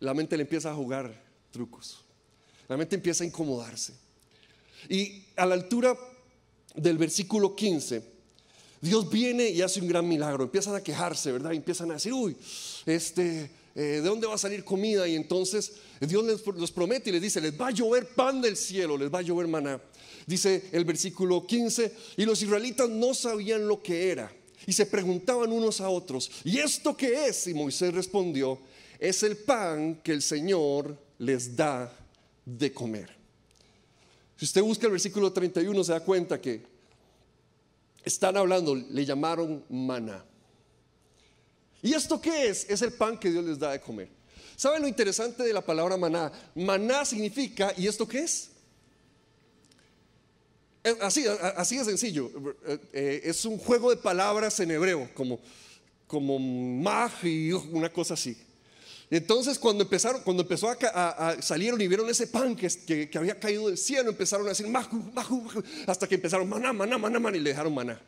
la 0.00 0.14
mente 0.14 0.36
le 0.36 0.44
empieza 0.44 0.70
a 0.70 0.74
jugar 0.74 1.22
trucos, 1.50 2.02
la 2.68 2.78
mente 2.78 2.96
empieza 2.96 3.22
a 3.22 3.26
incomodarse. 3.26 3.92
Y 4.88 5.24
a 5.36 5.44
la 5.44 5.54
altura 5.54 5.96
del 6.74 6.98
versículo 6.98 7.54
15, 7.54 8.02
Dios 8.80 9.08
viene 9.08 9.48
y 9.48 9.62
hace 9.62 9.80
un 9.80 9.86
gran 9.86 10.06
milagro. 10.06 10.44
Empiezan 10.44 10.74
a 10.74 10.82
quejarse, 10.82 11.30
¿verdad? 11.30 11.52
Empiezan 11.52 11.90
a 11.92 11.94
decir, 11.94 12.12
uy, 12.12 12.36
este, 12.84 13.50
eh, 13.74 13.80
¿de 13.80 14.00
dónde 14.00 14.26
va 14.26 14.34
a 14.34 14.38
salir 14.38 14.64
comida? 14.64 15.06
Y 15.06 15.14
entonces 15.14 15.72
Dios 16.00 16.24
les, 16.24 16.44
los 16.56 16.72
promete 16.72 17.10
y 17.10 17.12
les 17.12 17.22
dice, 17.22 17.40
les 17.40 17.58
va 17.58 17.68
a 17.68 17.70
llover 17.70 18.08
pan 18.08 18.40
del 18.40 18.56
cielo, 18.56 18.98
les 18.98 19.08
va 19.08 19.20
a 19.20 19.22
llover 19.22 19.46
maná. 19.46 19.80
Dice 20.26 20.64
el 20.72 20.84
versículo 20.84 21.46
15, 21.46 21.92
y 22.16 22.24
los 22.24 22.42
israelitas 22.42 22.88
no 22.88 23.14
sabían 23.14 23.68
lo 23.68 23.80
que 23.80 24.10
era. 24.10 24.32
Y 24.66 24.72
se 24.72 24.86
preguntaban 24.86 25.52
unos 25.52 25.80
a 25.80 25.88
otros, 25.88 26.30
¿y 26.44 26.58
esto 26.58 26.96
qué 26.96 27.26
es? 27.26 27.46
Y 27.46 27.54
Moisés 27.54 27.94
respondió, 27.94 28.58
es 28.98 29.22
el 29.22 29.36
pan 29.36 30.00
que 30.02 30.12
el 30.12 30.22
Señor 30.22 30.96
les 31.18 31.56
da 31.56 31.92
de 32.44 32.72
comer. 32.72 33.21
Si 34.42 34.46
usted 34.46 34.62
busca 34.62 34.86
el 34.86 34.90
versículo 34.90 35.32
31 35.32 35.84
se 35.84 35.92
da 35.92 36.00
cuenta 36.00 36.40
que 36.40 36.62
están 38.02 38.36
hablando, 38.36 38.74
le 38.74 39.04
llamaron 39.04 39.64
maná. 39.68 40.24
¿Y 41.80 41.94
esto 41.94 42.20
qué 42.20 42.48
es? 42.48 42.68
Es 42.68 42.82
el 42.82 42.92
pan 42.92 43.20
que 43.20 43.30
Dios 43.30 43.44
les 43.44 43.56
da 43.56 43.70
de 43.70 43.80
comer. 43.80 44.08
¿Saben 44.56 44.82
lo 44.82 44.88
interesante 44.88 45.44
de 45.44 45.52
la 45.52 45.60
palabra 45.60 45.96
maná? 45.96 46.32
Maná 46.56 47.04
significa, 47.04 47.72
¿y 47.76 47.86
esto 47.86 48.08
qué 48.08 48.18
es? 48.18 48.50
Así, 51.00 51.24
así 51.56 51.78
de 51.78 51.84
sencillo. 51.84 52.28
Eh, 52.92 53.20
es 53.22 53.44
un 53.44 53.58
juego 53.58 53.90
de 53.90 53.96
palabras 53.96 54.58
en 54.58 54.72
hebreo, 54.72 55.08
como, 55.14 55.38
como 56.08 56.36
y 57.22 57.52
una 57.52 57.92
cosa 57.92 58.14
así. 58.14 58.36
Entonces 59.12 59.58
cuando 59.58 59.84
empezaron, 59.84 60.22
cuando 60.22 60.42
empezó 60.42 60.70
a, 60.70 61.36
salieron 61.42 61.78
y 61.82 61.86
vieron 61.86 62.08
ese 62.08 62.28
pan 62.28 62.56
que, 62.56 63.10
había 63.14 63.38
caído 63.38 63.68
del 63.68 63.76
cielo, 63.76 64.08
empezaron 64.08 64.46
a 64.46 64.48
decir 64.48 64.66
mahu, 64.66 65.12
mahu, 65.12 65.62
hasta 65.86 66.08
que 66.08 66.14
empezaron 66.14 66.48
maná, 66.48 66.72
maná, 66.72 66.96
maná, 66.96 67.20
maná 67.20 67.36
y 67.36 67.40
le 67.40 67.50
dejaron 67.50 67.74
maná. 67.74 68.00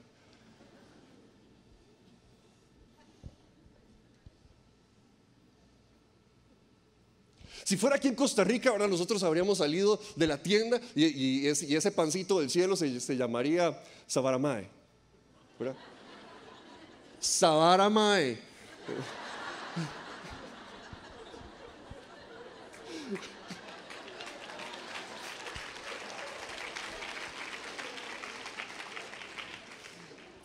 Si 7.64 7.76
fuera 7.76 7.96
aquí 7.96 8.08
en 8.08 8.14
Costa 8.14 8.42
Rica, 8.42 8.70
ahora 8.70 8.88
nosotros 8.88 9.22
habríamos 9.24 9.58
salido 9.58 10.00
de 10.16 10.26
la 10.26 10.42
tienda 10.42 10.80
y, 10.94 11.46
ese, 11.46 11.92
pancito 11.92 12.40
del 12.40 12.48
cielo 12.48 12.76
se, 12.76 12.98
se 12.98 13.14
llamaría 13.14 13.78
Sabaramae. 14.06 14.70
Sabaramae. 17.20 18.38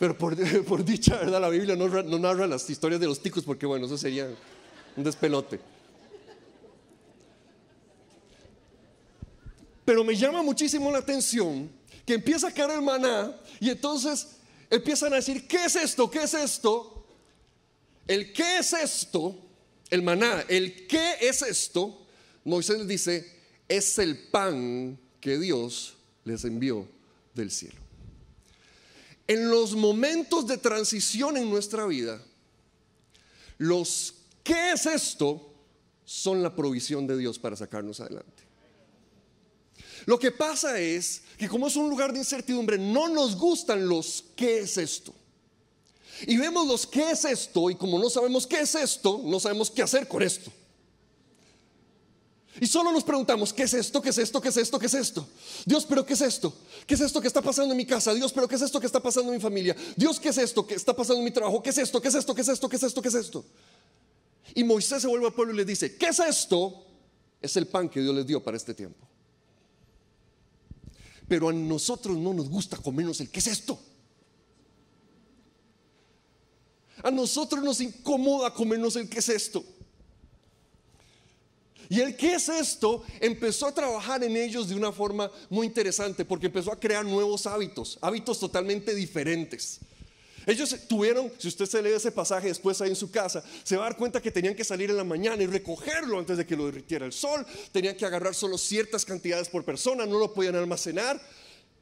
Pero 0.00 0.16
por, 0.64 0.82
dicha, 0.82 1.16
¿verdad? 1.16 1.42
La 1.42 1.50
Biblia 1.50 1.76
no, 1.76 1.86
no, 1.86 2.18
narra 2.18 2.46
las 2.46 2.68
historias 2.70 2.98
de 2.98 3.06
los 3.06 3.20
ticos 3.20 3.44
porque, 3.44 3.66
bueno, 3.66 3.84
eso 3.84 3.98
sería 3.98 4.34
un 4.96 5.04
despelote. 5.04 5.60
Pero 9.84 10.02
me 10.02 10.16
llama 10.16 10.42
muchísimo 10.42 10.90
la 10.90 10.98
atención 10.98 11.70
que 12.06 12.14
empieza 12.14 12.48
a 12.48 12.50
caer 12.50 12.70
el 12.70 12.82
maná 12.82 13.36
y 13.60 13.68
entonces 13.68 14.38
empiezan 14.70 15.12
a 15.12 15.16
decir, 15.16 15.46
¿qué 15.46 15.66
es 15.66 15.76
esto? 15.76 16.10
¿Qué 16.10 16.22
es 16.22 16.32
esto? 16.32 17.04
El 18.06 18.32
qué 18.32 18.60
es 18.60 18.72
esto, 18.72 19.36
el 19.90 20.02
maná, 20.02 20.46
el 20.48 20.86
qué 20.86 21.16
es 21.20 21.42
esto, 21.42 22.06
Moisés 22.44 22.88
dice, 22.88 23.30
es 23.68 23.98
el 23.98 24.16
pan 24.16 24.98
que 25.20 25.38
Dios 25.38 25.98
les 26.24 26.42
envió 26.46 26.88
del 27.34 27.50
cielo. 27.50 27.89
En 29.30 29.48
los 29.48 29.76
momentos 29.76 30.44
de 30.48 30.58
transición 30.58 31.36
en 31.36 31.48
nuestra 31.48 31.86
vida, 31.86 32.20
los 33.58 34.12
¿qué 34.42 34.72
es 34.72 34.86
esto? 34.86 35.46
son 36.04 36.42
la 36.42 36.56
provisión 36.56 37.06
de 37.06 37.16
Dios 37.16 37.38
para 37.38 37.54
sacarnos 37.54 38.00
adelante. 38.00 38.42
Lo 40.06 40.18
que 40.18 40.32
pasa 40.32 40.80
es 40.80 41.22
que 41.38 41.48
como 41.48 41.68
es 41.68 41.76
un 41.76 41.88
lugar 41.88 42.12
de 42.12 42.18
incertidumbre, 42.18 42.76
no 42.76 43.06
nos 43.06 43.36
gustan 43.36 43.88
los 43.88 44.24
¿qué 44.34 44.58
es 44.58 44.76
esto? 44.76 45.14
Y 46.26 46.36
vemos 46.36 46.66
los 46.66 46.84
¿qué 46.84 47.12
es 47.12 47.24
esto? 47.24 47.70
Y 47.70 47.76
como 47.76 48.00
no 48.00 48.10
sabemos 48.10 48.48
qué 48.48 48.62
es 48.62 48.74
esto, 48.74 49.22
no 49.24 49.38
sabemos 49.38 49.70
qué 49.70 49.82
hacer 49.82 50.08
con 50.08 50.24
esto. 50.24 50.50
Y 52.58 52.66
solo 52.66 52.90
nos 52.90 53.04
preguntamos, 53.04 53.52
¿qué 53.52 53.62
es 53.62 53.74
esto? 53.74 54.02
¿Qué 54.02 54.08
es 54.08 54.18
esto? 54.18 54.40
¿Qué 54.40 54.48
es 54.48 54.56
esto? 54.56 54.78
¿Qué 54.78 54.86
es 54.86 54.94
esto? 54.94 55.28
Dios, 55.64 55.86
pero 55.86 56.04
¿qué 56.04 56.14
es 56.14 56.20
esto? 56.20 56.52
¿Qué 56.86 56.94
es 56.94 57.00
esto 57.00 57.20
que 57.20 57.28
está 57.28 57.40
pasando 57.40 57.72
en 57.72 57.76
mi 57.76 57.86
casa? 57.86 58.12
Dios, 58.12 58.32
pero 58.32 58.48
¿qué 58.48 58.56
es 58.56 58.62
esto 58.62 58.80
que 58.80 58.86
está 58.86 59.00
pasando 59.00 59.30
en 59.30 59.36
mi 59.36 59.42
familia? 59.42 59.76
Dios, 59.96 60.18
¿qué 60.18 60.30
es 60.30 60.38
esto 60.38 60.66
que 60.66 60.74
está 60.74 60.94
pasando 60.94 61.18
en 61.18 61.24
mi 61.24 61.30
trabajo? 61.30 61.62
¿Qué 61.62 61.70
es 61.70 61.78
esto? 61.78 62.00
¿Qué 62.02 62.08
es 62.08 62.14
esto? 62.14 62.34
¿Qué 62.34 62.40
es 62.40 62.48
esto? 62.48 62.68
¿Qué 62.68 62.76
es 62.76 62.82
esto? 62.82 63.02
¿Qué 63.02 63.08
es 63.08 63.14
esto? 63.14 63.44
Y 64.54 64.64
Moisés 64.64 65.02
se 65.02 65.08
vuelve 65.08 65.26
al 65.26 65.34
pueblo 65.34 65.54
y 65.54 65.58
le 65.58 65.64
dice, 65.64 65.96
¿qué 65.96 66.06
es 66.06 66.18
esto? 66.18 66.84
Es 67.40 67.56
el 67.56 67.68
pan 67.68 67.88
que 67.88 68.00
Dios 68.00 68.14
les 68.14 68.26
dio 68.26 68.42
para 68.42 68.56
este 68.56 68.74
tiempo. 68.74 69.06
Pero 71.28 71.48
a 71.48 71.52
nosotros 71.52 72.16
no 72.16 72.34
nos 72.34 72.48
gusta 72.48 72.76
comernos 72.76 73.20
el 73.20 73.30
¿qué 73.30 73.38
es 73.38 73.46
esto? 73.46 73.78
A 77.02 77.10
nosotros 77.12 77.62
nos 77.62 77.80
incomoda 77.80 78.52
comernos 78.52 78.96
el 78.96 79.08
¿qué 79.08 79.20
es 79.20 79.28
esto? 79.28 79.64
Y 81.90 82.00
el 82.00 82.16
que 82.16 82.34
es 82.34 82.48
esto 82.48 83.02
empezó 83.18 83.66
a 83.66 83.74
trabajar 83.74 84.22
en 84.22 84.36
ellos 84.36 84.68
de 84.68 84.76
una 84.76 84.92
forma 84.92 85.28
muy 85.48 85.66
interesante 85.66 86.24
porque 86.24 86.46
empezó 86.46 86.70
a 86.70 86.78
crear 86.78 87.04
nuevos 87.04 87.48
hábitos, 87.48 87.98
hábitos 88.00 88.38
totalmente 88.38 88.94
diferentes. 88.94 89.80
Ellos 90.46 90.74
tuvieron, 90.88 91.32
si 91.36 91.48
usted 91.48 91.66
se 91.66 91.82
lee 91.82 91.90
ese 91.90 92.12
pasaje 92.12 92.46
después 92.46 92.80
ahí 92.80 92.90
en 92.90 92.96
su 92.96 93.10
casa, 93.10 93.42
se 93.64 93.76
va 93.76 93.86
a 93.86 93.88
dar 93.88 93.98
cuenta 93.98 94.22
que 94.22 94.30
tenían 94.30 94.54
que 94.54 94.62
salir 94.62 94.88
en 94.88 94.96
la 94.96 95.04
mañana 95.04 95.42
y 95.42 95.46
recogerlo 95.46 96.20
antes 96.20 96.38
de 96.38 96.46
que 96.46 96.54
lo 96.54 96.66
derritiera 96.66 97.04
el 97.04 97.12
sol, 97.12 97.44
tenían 97.72 97.96
que 97.96 98.06
agarrar 98.06 98.36
solo 98.36 98.56
ciertas 98.56 99.04
cantidades 99.04 99.48
por 99.48 99.64
persona, 99.64 100.06
no 100.06 100.20
lo 100.20 100.32
podían 100.32 100.54
almacenar. 100.54 101.20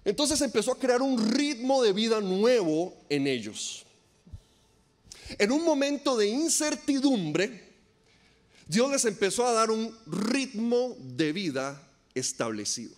Entonces 0.06 0.40
empezó 0.40 0.72
a 0.72 0.78
crear 0.78 1.02
un 1.02 1.32
ritmo 1.32 1.82
de 1.82 1.92
vida 1.92 2.18
nuevo 2.22 2.96
en 3.10 3.26
ellos. 3.26 3.84
En 5.38 5.52
un 5.52 5.62
momento 5.66 6.16
de 6.16 6.28
incertidumbre, 6.28 7.67
Dios 8.68 8.90
les 8.90 9.04
empezó 9.06 9.46
a 9.46 9.52
dar 9.52 9.70
un 9.70 9.96
ritmo 10.06 10.96
de 11.00 11.32
vida 11.32 11.82
establecido. 12.14 12.94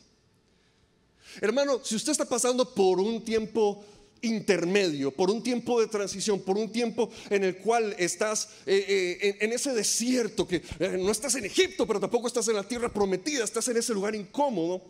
Hermano, 1.41 1.81
si 1.85 1.95
usted 1.95 2.13
está 2.13 2.25
pasando 2.25 2.75
por 2.75 2.99
un 2.99 3.25
tiempo 3.25 3.85
intermedio, 4.23 5.11
por 5.11 5.31
un 5.31 5.43
tiempo 5.43 5.81
de 5.81 5.87
transición, 5.87 6.41
por 6.41 6.59
un 6.59 6.71
tiempo 6.71 7.11
en 7.31 7.45
el 7.45 7.57
cual 7.59 7.95
estás 7.99 8.49
eh, 8.67 9.19
eh, 9.23 9.37
en, 9.41 9.53
ese 9.53 9.73
desierto, 9.73 10.47
que 10.47 10.63
eh, 10.79 10.99
no 10.99 11.11
estás 11.11 11.37
en 11.37 11.45
Egipto, 11.45 11.87
pero 11.87 12.01
tampoco 12.01 12.27
estás 12.27 12.49
en 12.49 12.57
la 12.57 12.67
tierra 12.67 12.93
prometida, 12.93 13.45
estás 13.45 13.69
en 13.69 13.77
ese 13.77 13.95
lugar 13.95 14.15
incómodo, 14.15 14.83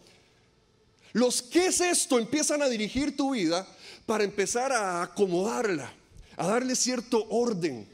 los 1.12 1.42
que 1.42 1.66
es 1.66 1.80
esto 1.80 2.18
empiezan 2.18 2.62
a 2.62 2.68
dirigir 2.68 3.16
tu 3.16 3.32
vida 3.32 3.66
para 4.06 4.24
empezar 4.24 4.72
a 4.72 5.02
acomodarla, 5.02 5.92
a 6.36 6.46
darle 6.46 6.74
cierto 6.74 7.26
orden. 7.28 7.86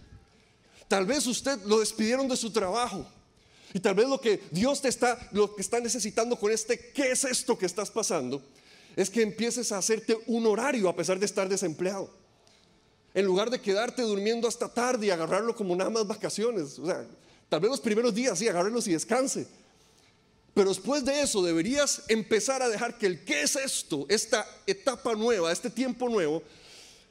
Tal 0.88 1.07
vez 1.07 1.26
usted 1.26 1.59
lo 1.64 1.81
despidieron 1.81 2.28
de 2.28 2.37
su 2.37 2.50
trabajo. 2.50 3.07
Y 3.75 3.81
tal 3.81 3.95
vez 3.95 4.09
lo 4.09 4.21
que 4.21 4.40
Dios 4.50 4.81
te 4.81 4.88
está, 4.88 5.28
lo 5.33 5.55
que 5.55 5.61
está 5.61 5.81
necesitando 5.81 6.37
con 6.37 6.52
este, 6.52 6.93
¿qué 6.93 7.11
es 7.11 7.25
esto 7.25 7.59
que 7.59 7.66
estás 7.66 7.90
pasando? 7.90 8.43
Es 8.95 9.11
que 9.11 9.23
empieces 9.23 9.73
a 9.73 9.78
hacerte 9.78 10.16
un 10.26 10.47
horario 10.47 10.88
a 10.88 10.97
pesar 10.97 11.19
de 11.19 11.26
estar 11.26 11.49
desempleado. 11.49 12.11
En 13.12 13.25
lugar 13.25 13.50
de 13.50 13.61
quedarte 13.61 14.02
durmiendo 14.02 14.47
hasta 14.47 14.73
tarde 14.73 15.07
y 15.07 15.11
agarrarlo 15.11 15.55
como 15.55 15.75
nada 15.75 15.90
más 15.90 16.07
vacaciones. 16.07 16.78
O 16.78 16.87
sea, 16.87 17.05
tal 17.49 17.61
vez 17.61 17.71
los 17.71 17.81
primeros 17.81 18.14
días 18.14 18.38
sí, 18.38 18.49
agárrenlos 18.49 18.87
y 18.87 18.93
descanse. 18.93 19.47
Pero 20.55 20.71
después 20.71 21.05
de 21.05 21.21
eso 21.21 21.43
deberías 21.43 22.02
empezar 22.09 22.62
a 22.62 22.69
dejar 22.71 22.97
que 22.97 23.07
el 23.07 23.25
qué 23.25 23.43
es 23.43 23.57
esto, 23.57 24.07
esta 24.09 24.47
etapa 24.66 25.14
nueva, 25.14 25.52
este 25.52 25.69
tiempo 25.69 26.09
nuevo, 26.09 26.43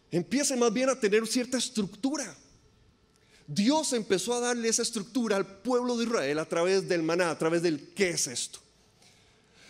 empiece 0.10 0.56
más 0.56 0.74
bien 0.74 0.90
a 0.90 1.00
tener 1.00 1.28
cierta 1.28 1.60
estructura. 1.60 2.36
Dios 3.48 3.94
empezó 3.94 4.34
a 4.34 4.40
darle 4.40 4.70
esa 4.70 4.82
estructura 4.82 5.36
al 5.36 5.46
pueblo 5.46 5.98
de 5.98 6.06
Israel 6.06 6.40
a 6.40 6.46
través 6.46 6.88
del 6.88 7.04
maná, 7.04 7.30
a 7.30 7.38
través 7.38 7.62
del 7.62 7.94
qué 7.94 8.10
es 8.10 8.28
esto. 8.28 8.60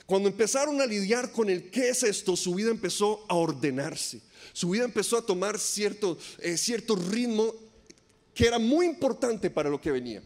Cuando 0.06 0.30
empezaron 0.30 0.80
a 0.82 0.86
lidiar 0.86 1.32
con 1.32 1.50
el 1.50 1.70
qué 1.72 1.90
es 1.90 2.04
esto, 2.04 2.36
su 2.36 2.54
vida 2.56 2.70
empezó 2.70 3.26
a 3.28 3.36
ordenarse. 3.36 4.22
Su 4.54 4.70
vida 4.70 4.86
empezó 4.86 5.18
a 5.18 5.26
tomar 5.26 5.60
cierto, 5.60 6.18
eh, 6.40 6.58
cierto 6.58 6.96
ritmo 6.96 7.54
que 8.34 8.48
era 8.48 8.60
muy 8.60 8.86
importante 8.86 9.50
para 9.50 9.70
lo 9.70 9.82
que 9.82 9.92
venía. 9.92 10.22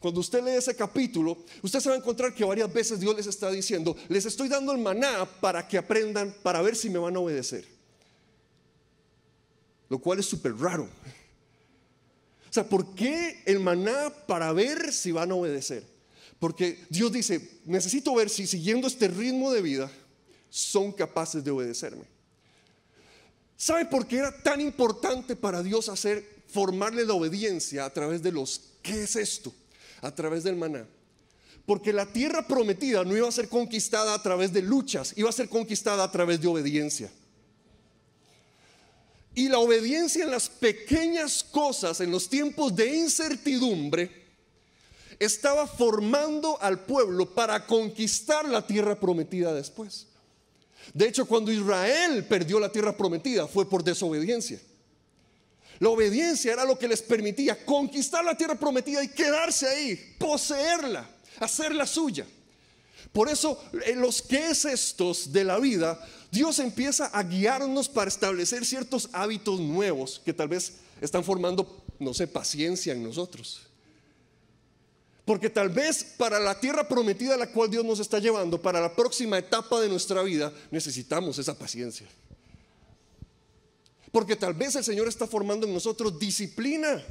Cuando 0.00 0.20
usted 0.20 0.42
lee 0.42 0.52
ese 0.52 0.74
capítulo, 0.74 1.38
usted 1.60 1.80
se 1.80 1.88
va 1.88 1.96
a 1.96 1.98
encontrar 1.98 2.32
que 2.32 2.44
varias 2.44 2.72
veces 2.72 3.00
Dios 3.00 3.16
les 3.16 3.26
está 3.26 3.50
diciendo, 3.50 3.96
les 4.08 4.24
estoy 4.26 4.48
dando 4.48 4.72
el 4.72 4.78
maná 4.78 5.28
para 5.40 5.66
que 5.66 5.76
aprendan, 5.76 6.34
para 6.42 6.62
ver 6.62 6.76
si 6.76 6.88
me 6.88 6.98
van 6.98 7.16
a 7.16 7.18
obedecer. 7.18 7.66
Lo 9.88 9.98
cual 9.98 10.20
es 10.20 10.26
súper 10.26 10.56
raro. 10.56 10.88
O 12.50 12.52
sea, 12.52 12.68
¿por 12.68 12.94
qué 12.94 13.42
el 13.44 13.60
maná 13.60 14.12
para 14.26 14.52
ver 14.52 14.92
si 14.92 15.12
van 15.12 15.30
a 15.30 15.34
obedecer? 15.34 15.84
Porque 16.38 16.84
Dios 16.88 17.12
dice, 17.12 17.60
necesito 17.64 18.14
ver 18.14 18.30
si 18.30 18.46
siguiendo 18.46 18.86
este 18.86 19.08
ritmo 19.08 19.52
de 19.52 19.62
vida 19.62 19.90
son 20.48 20.92
capaces 20.92 21.44
de 21.44 21.50
obedecerme. 21.50 22.04
¿Sabe 23.56 23.86
por 23.86 24.06
qué 24.06 24.18
era 24.18 24.42
tan 24.42 24.60
importante 24.60 25.34
para 25.34 25.62
Dios 25.62 25.88
hacer, 25.88 26.42
formarle 26.46 27.04
la 27.04 27.14
obediencia 27.14 27.84
a 27.84 27.92
través 27.92 28.22
de 28.22 28.30
los, 28.32 28.60
¿qué 28.82 29.02
es 29.02 29.16
esto? 29.16 29.52
A 30.00 30.14
través 30.14 30.44
del 30.44 30.56
maná. 30.56 30.86
Porque 31.66 31.92
la 31.92 32.06
tierra 32.06 32.46
prometida 32.46 33.04
no 33.04 33.16
iba 33.16 33.28
a 33.28 33.32
ser 33.32 33.48
conquistada 33.48 34.14
a 34.14 34.22
través 34.22 34.52
de 34.52 34.62
luchas, 34.62 35.12
iba 35.16 35.28
a 35.28 35.32
ser 35.32 35.48
conquistada 35.48 36.04
a 36.04 36.10
través 36.10 36.40
de 36.40 36.46
obediencia. 36.46 37.10
Y 39.38 39.48
la 39.48 39.60
obediencia 39.60 40.24
en 40.24 40.32
las 40.32 40.48
pequeñas 40.48 41.44
cosas, 41.44 42.00
en 42.00 42.10
los 42.10 42.28
tiempos 42.28 42.74
de 42.74 42.92
incertidumbre, 42.92 44.10
estaba 45.16 45.64
formando 45.68 46.60
al 46.60 46.80
pueblo 46.80 47.24
para 47.24 47.64
conquistar 47.64 48.48
la 48.48 48.66
tierra 48.66 48.98
prometida 48.98 49.54
después. 49.54 50.08
De 50.92 51.06
hecho, 51.06 51.24
cuando 51.24 51.52
Israel 51.52 52.24
perdió 52.24 52.58
la 52.58 52.72
tierra 52.72 52.96
prometida 52.96 53.46
fue 53.46 53.70
por 53.70 53.84
desobediencia. 53.84 54.60
La 55.78 55.90
obediencia 55.90 56.52
era 56.52 56.64
lo 56.64 56.76
que 56.76 56.88
les 56.88 57.00
permitía 57.00 57.64
conquistar 57.64 58.24
la 58.24 58.36
tierra 58.36 58.56
prometida 58.56 59.04
y 59.04 59.08
quedarse 59.08 59.68
ahí, 59.68 60.16
poseerla, 60.18 61.08
hacerla 61.38 61.86
suya. 61.86 62.26
Por 63.12 63.28
eso, 63.28 63.62
en 63.86 64.00
los 64.00 64.22
que 64.22 64.50
es 64.50 64.64
estos 64.64 65.32
de 65.32 65.44
la 65.44 65.58
vida, 65.58 65.98
Dios 66.30 66.58
empieza 66.58 67.06
a 67.06 67.22
guiarnos 67.22 67.88
para 67.88 68.08
establecer 68.08 68.64
ciertos 68.64 69.08
hábitos 69.12 69.60
nuevos 69.60 70.20
que 70.24 70.32
tal 70.32 70.48
vez 70.48 70.74
están 71.00 71.24
formando, 71.24 71.84
no 71.98 72.12
sé, 72.12 72.26
paciencia 72.26 72.92
en 72.92 73.02
nosotros. 73.02 73.62
Porque 75.24 75.50
tal 75.50 75.68
vez 75.68 76.04
para 76.16 76.38
la 76.40 76.58
tierra 76.58 76.88
prometida 76.88 77.34
a 77.34 77.38
la 77.38 77.52
cual 77.52 77.70
Dios 77.70 77.84
nos 77.84 78.00
está 78.00 78.18
llevando, 78.18 78.60
para 78.60 78.80
la 78.80 78.94
próxima 78.94 79.38
etapa 79.38 79.80
de 79.80 79.88
nuestra 79.88 80.22
vida, 80.22 80.52
necesitamos 80.70 81.38
esa 81.38 81.58
paciencia. 81.58 82.06
Porque 84.10 84.36
tal 84.36 84.54
vez 84.54 84.74
el 84.76 84.84
Señor 84.84 85.06
está 85.06 85.26
formando 85.26 85.66
en 85.66 85.74
nosotros 85.74 86.18
disciplina. 86.18 87.04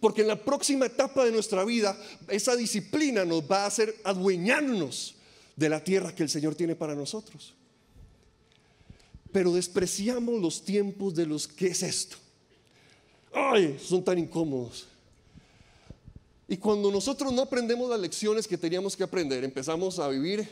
Porque 0.00 0.22
en 0.22 0.28
la 0.28 0.42
próxima 0.42 0.86
etapa 0.86 1.24
de 1.24 1.32
nuestra 1.32 1.64
vida, 1.64 1.96
esa 2.28 2.56
disciplina 2.56 3.24
nos 3.24 3.42
va 3.42 3.64
a 3.64 3.66
hacer 3.66 3.94
adueñarnos 4.04 5.14
de 5.56 5.68
la 5.68 5.82
tierra 5.82 6.14
que 6.14 6.22
el 6.22 6.28
Señor 6.28 6.54
tiene 6.54 6.74
para 6.74 6.94
nosotros. 6.94 7.54
Pero 9.32 9.52
despreciamos 9.52 10.40
los 10.40 10.64
tiempos 10.64 11.14
de 11.14 11.26
los 11.26 11.48
que 11.48 11.68
es 11.68 11.82
esto. 11.82 12.16
Ay, 13.32 13.78
son 13.82 14.04
tan 14.04 14.18
incómodos. 14.18 14.86
Y 16.46 16.56
cuando 16.56 16.90
nosotros 16.90 17.32
no 17.32 17.42
aprendemos 17.42 17.88
las 17.88 17.98
lecciones 17.98 18.46
que 18.46 18.58
teníamos 18.58 18.96
que 18.96 19.02
aprender, 19.02 19.42
empezamos 19.44 19.98
a 19.98 20.08
vivir 20.08 20.48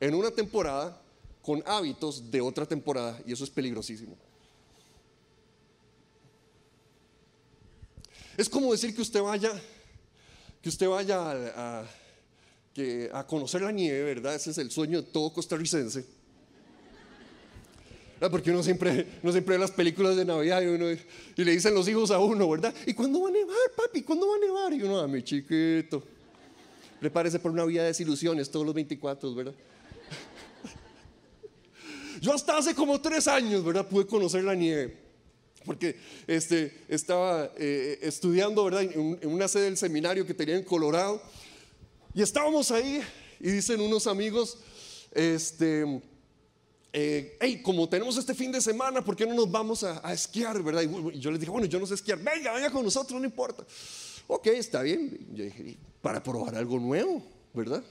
en 0.00 0.14
una 0.14 0.30
temporada 0.30 1.00
con 1.42 1.62
hábitos 1.66 2.30
de 2.30 2.40
otra 2.40 2.66
temporada 2.66 3.20
y 3.26 3.32
eso 3.32 3.44
es 3.44 3.50
peligrosísimo. 3.50 4.16
Es 8.36 8.48
como 8.48 8.72
decir 8.72 8.94
que 8.94 9.00
usted 9.00 9.22
vaya, 9.22 9.52
que 10.60 10.68
usted 10.68 10.88
vaya 10.88 11.84
a, 13.14 13.26
conocer 13.26 13.62
la 13.62 13.72
nieve, 13.72 14.02
¿verdad? 14.02 14.34
Ese 14.34 14.50
es 14.50 14.58
el 14.58 14.70
sueño 14.70 15.00
de 15.00 15.08
todo 15.08 15.32
costarricense. 15.32 16.04
Porque 18.30 18.50
uno 18.50 18.62
siempre, 18.62 19.06
uno 19.22 19.32
siempre 19.32 19.56
ve 19.56 19.60
las 19.60 19.70
películas 19.70 20.16
de 20.16 20.24
Navidad 20.24 20.62
y, 20.62 21.44
le 21.44 21.50
dicen 21.52 21.74
los 21.74 21.88
hijos 21.88 22.10
a 22.10 22.18
uno, 22.18 22.48
¿verdad? 22.48 22.74
¿Y 22.86 22.94
cuándo 22.94 23.22
va 23.22 23.28
a 23.28 23.32
nevar, 23.32 23.56
papi? 23.76 24.02
¿Cuándo 24.02 24.28
va 24.28 24.36
a 24.36 24.38
nevar? 24.38 24.72
Y 24.72 24.82
uno, 24.82 25.00
a 25.00 25.04
ah, 25.04 25.08
mi 25.08 25.22
chiquito, 25.22 26.02
prepárese 27.00 27.38
por 27.38 27.52
una 27.52 27.64
vida 27.64 27.82
de 27.82 27.88
desilusiones 27.88 28.50
todos 28.50 28.66
los 28.66 28.74
24, 28.74 29.34
¿verdad? 29.34 29.54
Yo 32.20 32.34
hasta 32.34 32.58
hace 32.58 32.74
como 32.74 33.00
tres 33.00 33.28
años, 33.28 33.64
¿verdad? 33.64 33.86
Pude 33.86 34.06
conocer 34.06 34.44
la 34.44 34.54
nieve. 34.54 35.05
Porque 35.66 35.96
este, 36.26 36.84
estaba 36.88 37.50
eh, 37.58 37.98
estudiando, 38.00 38.64
¿verdad? 38.64 38.82
En, 38.82 39.18
una 39.28 39.48
sede 39.48 39.64
del 39.64 39.76
seminario 39.76 40.24
que 40.24 40.32
tenía 40.32 40.56
en 40.56 40.62
Colorado. 40.62 41.20
Y 42.14 42.22
estábamos 42.22 42.70
ahí 42.70 43.02
y 43.40 43.50
dicen 43.50 43.80
unos 43.80 44.06
amigos, 44.06 44.58
este 45.12 46.00
eh, 46.98 47.36
hey, 47.40 47.60
como 47.62 47.86
tenemos 47.86 48.16
este 48.16 48.34
fin 48.34 48.50
de 48.50 48.58
semana, 48.58 49.04
¿por 49.04 49.14
qué 49.14 49.26
no 49.26 49.34
nos 49.34 49.50
vamos 49.50 49.84
a, 49.84 50.12
esquiar, 50.14 50.62
verdad? 50.62 50.82
Y 51.12 51.18
yo 51.18 51.30
les 51.30 51.38
dije, 51.38 51.52
bueno, 51.52 51.66
yo 51.66 51.78
no 51.78 51.86
sé 51.86 51.92
esquiar, 51.92 52.18
venga, 52.18 52.54
venga 52.54 52.70
con 52.70 52.82
nosotros, 52.82 53.20
no 53.20 53.26
importa. 53.26 53.66
Ok, 54.26 54.46
está 54.46 54.80
bien. 54.80 55.26
Yo 55.34 55.44
dije, 55.44 55.76
para 56.00 56.22
probar 56.22 56.54
algo 56.54 56.78
nuevo, 56.78 57.22
¿verdad? 57.52 57.84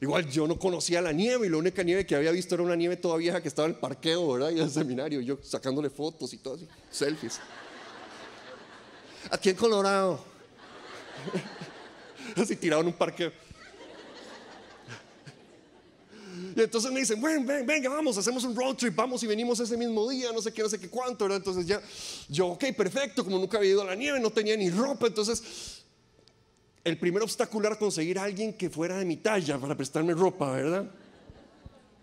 Igual 0.00 0.28
yo 0.28 0.46
no 0.46 0.58
conocía 0.58 1.00
la 1.00 1.12
nieve 1.12 1.46
y 1.46 1.50
la 1.50 1.56
única 1.56 1.82
nieve 1.82 2.04
que 2.04 2.14
había 2.14 2.30
visto 2.30 2.54
era 2.54 2.64
una 2.64 2.76
nieve 2.76 2.96
toda 2.96 3.16
vieja 3.16 3.40
que 3.40 3.48
estaba 3.48 3.66
en 3.66 3.74
el 3.74 3.80
parqueo, 3.80 4.32
¿verdad? 4.32 4.50
Y 4.50 4.58
en 4.58 4.64
el 4.64 4.70
seminario, 4.70 5.20
yo 5.20 5.38
sacándole 5.42 5.88
fotos 5.88 6.32
y 6.34 6.38
todo 6.38 6.54
así, 6.54 6.68
selfies. 6.90 7.40
Aquí 9.30 9.50
en 9.50 9.56
Colorado. 9.56 10.22
así 12.36 12.56
tirado 12.56 12.82
en 12.82 12.88
un 12.88 12.92
parqueo. 12.92 13.32
Y 16.54 16.62
entonces 16.62 16.90
me 16.90 17.00
dicen, 17.00 17.20
bueno, 17.20 17.46
ven, 17.46 17.66
venga, 17.66 17.88
vamos, 17.88 18.16
hacemos 18.16 18.44
un 18.44 18.54
road 18.54 18.76
trip, 18.76 18.94
vamos 18.94 19.22
y 19.22 19.26
venimos 19.26 19.60
ese 19.60 19.76
mismo 19.76 20.08
día, 20.08 20.32
no 20.32 20.40
sé 20.40 20.52
qué, 20.52 20.62
no 20.62 20.68
sé 20.68 20.78
qué 20.78 20.88
cuánto, 20.88 21.24
¿verdad? 21.24 21.38
Entonces 21.38 21.66
ya, 21.66 21.82
yo, 22.28 22.48
ok, 22.48 22.64
perfecto, 22.76 23.24
como 23.24 23.38
nunca 23.38 23.58
había 23.58 23.70
ido 23.70 23.82
a 23.82 23.86
la 23.86 23.94
nieve, 23.94 24.20
no 24.20 24.30
tenía 24.30 24.56
ni 24.56 24.70
ropa, 24.70 25.06
entonces 25.06 25.75
el 26.86 26.98
primer 26.98 27.20
obstáculo 27.20 27.66
era 27.66 27.76
conseguir 27.76 28.16
a 28.16 28.22
alguien 28.22 28.52
que 28.52 28.70
fuera 28.70 28.96
de 28.96 29.04
mi 29.04 29.16
talla 29.16 29.58
para 29.58 29.76
prestarme 29.76 30.14
ropa, 30.14 30.52
¿verdad? 30.52 30.88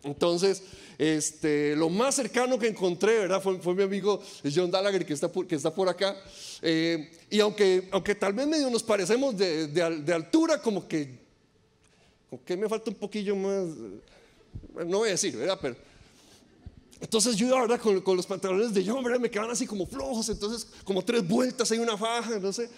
Entonces, 0.03 0.61
este, 0.97 1.73
lo 1.77 1.89
más 1.89 2.15
cercano 2.15 2.59
que 2.59 2.67
encontré, 2.67 3.19
¿verdad? 3.19 3.41
Fue, 3.41 3.73
mi 3.73 3.83
amigo 3.83 4.21
John 4.53 4.69
Gallagher, 4.69 5.05
que 5.05 5.13
está 5.13 5.31
por, 5.31 5.47
que 5.47 5.55
está 5.55 5.73
por 5.73 5.87
acá. 5.87 6.17
Eh, 6.61 7.09
y 7.29 7.39
aunque, 7.39 7.87
aunque 7.91 8.13
tal 8.13 8.33
vez 8.33 8.45
medio 8.45 8.69
nos 8.69 8.83
parecemos 8.83 9.37
de, 9.37 9.67
de, 9.67 10.13
altura, 10.13 10.61
como 10.61 10.85
que, 10.85 11.17
como 12.29 12.43
que 12.43 12.57
me 12.57 12.67
falta 12.67 12.89
un 12.89 12.97
poquillo 12.97 13.37
más 13.37 13.65
no 14.85 14.97
voy 14.97 15.07
a 15.07 15.11
decir, 15.11 15.37
¿verdad? 15.37 15.57
Pero 15.61 15.77
entonces 16.99 17.37
yo, 17.37 17.57
¿verdad? 17.57 17.79
Con, 17.79 18.01
con 18.01 18.17
los 18.17 18.25
pantalones 18.25 18.73
de 18.73 18.85
John, 18.85 19.01
¿verdad? 19.01 19.21
Me 19.21 19.31
quedaban 19.31 19.51
así 19.51 19.65
como 19.65 19.87
flojos, 19.87 20.27
entonces 20.27 20.67
como 20.83 21.05
tres 21.05 21.25
vueltas 21.25 21.71
hay 21.71 21.79
una 21.79 21.97
faja, 21.97 22.37
no 22.37 22.51
sé. 22.51 22.69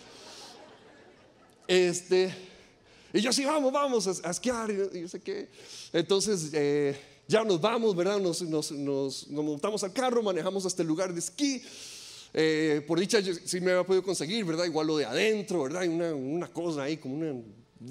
Este, 1.68 2.34
y 3.14 3.22
yo 3.22 3.30
así, 3.30 3.46
vamos, 3.46 3.72
vamos 3.72 4.08
a, 4.08 4.30
esquiar, 4.30 4.70
y 4.72 5.02
yo 5.02 5.08
sé 5.08 5.20
qué. 5.22 5.48
Entonces 5.94 6.50
eh, 6.54 6.96
ya 7.28 7.44
nos 7.44 7.62
vamos, 7.62 7.96
¿verdad? 7.96 8.20
Nos, 8.20 8.42
nos, 8.42 8.72
nos, 8.72 9.28
montamos 9.30 9.84
al 9.84 9.94
carro, 9.94 10.22
manejamos 10.22 10.66
hasta 10.66 10.82
el 10.82 10.88
lugar 10.88 11.14
de 11.14 11.20
esquí. 11.20 11.62
Eh, 12.34 12.84
por 12.86 13.00
dicha, 13.00 13.20
yo, 13.22 13.34
sí 13.34 13.62
me 13.62 13.72
había 13.72 13.86
podido 13.86 14.04
conseguir, 14.04 14.44
¿verdad? 14.44 14.66
Igual 14.66 14.88
lo 14.88 14.98
de 14.98 15.06
adentro, 15.06 15.64
¿verdad? 15.64 15.84
Hay 15.84 15.88
una, 15.88 16.48
cosa 16.50 16.84
ahí, 16.84 16.98
como 16.98 17.16
una 17.16 17.42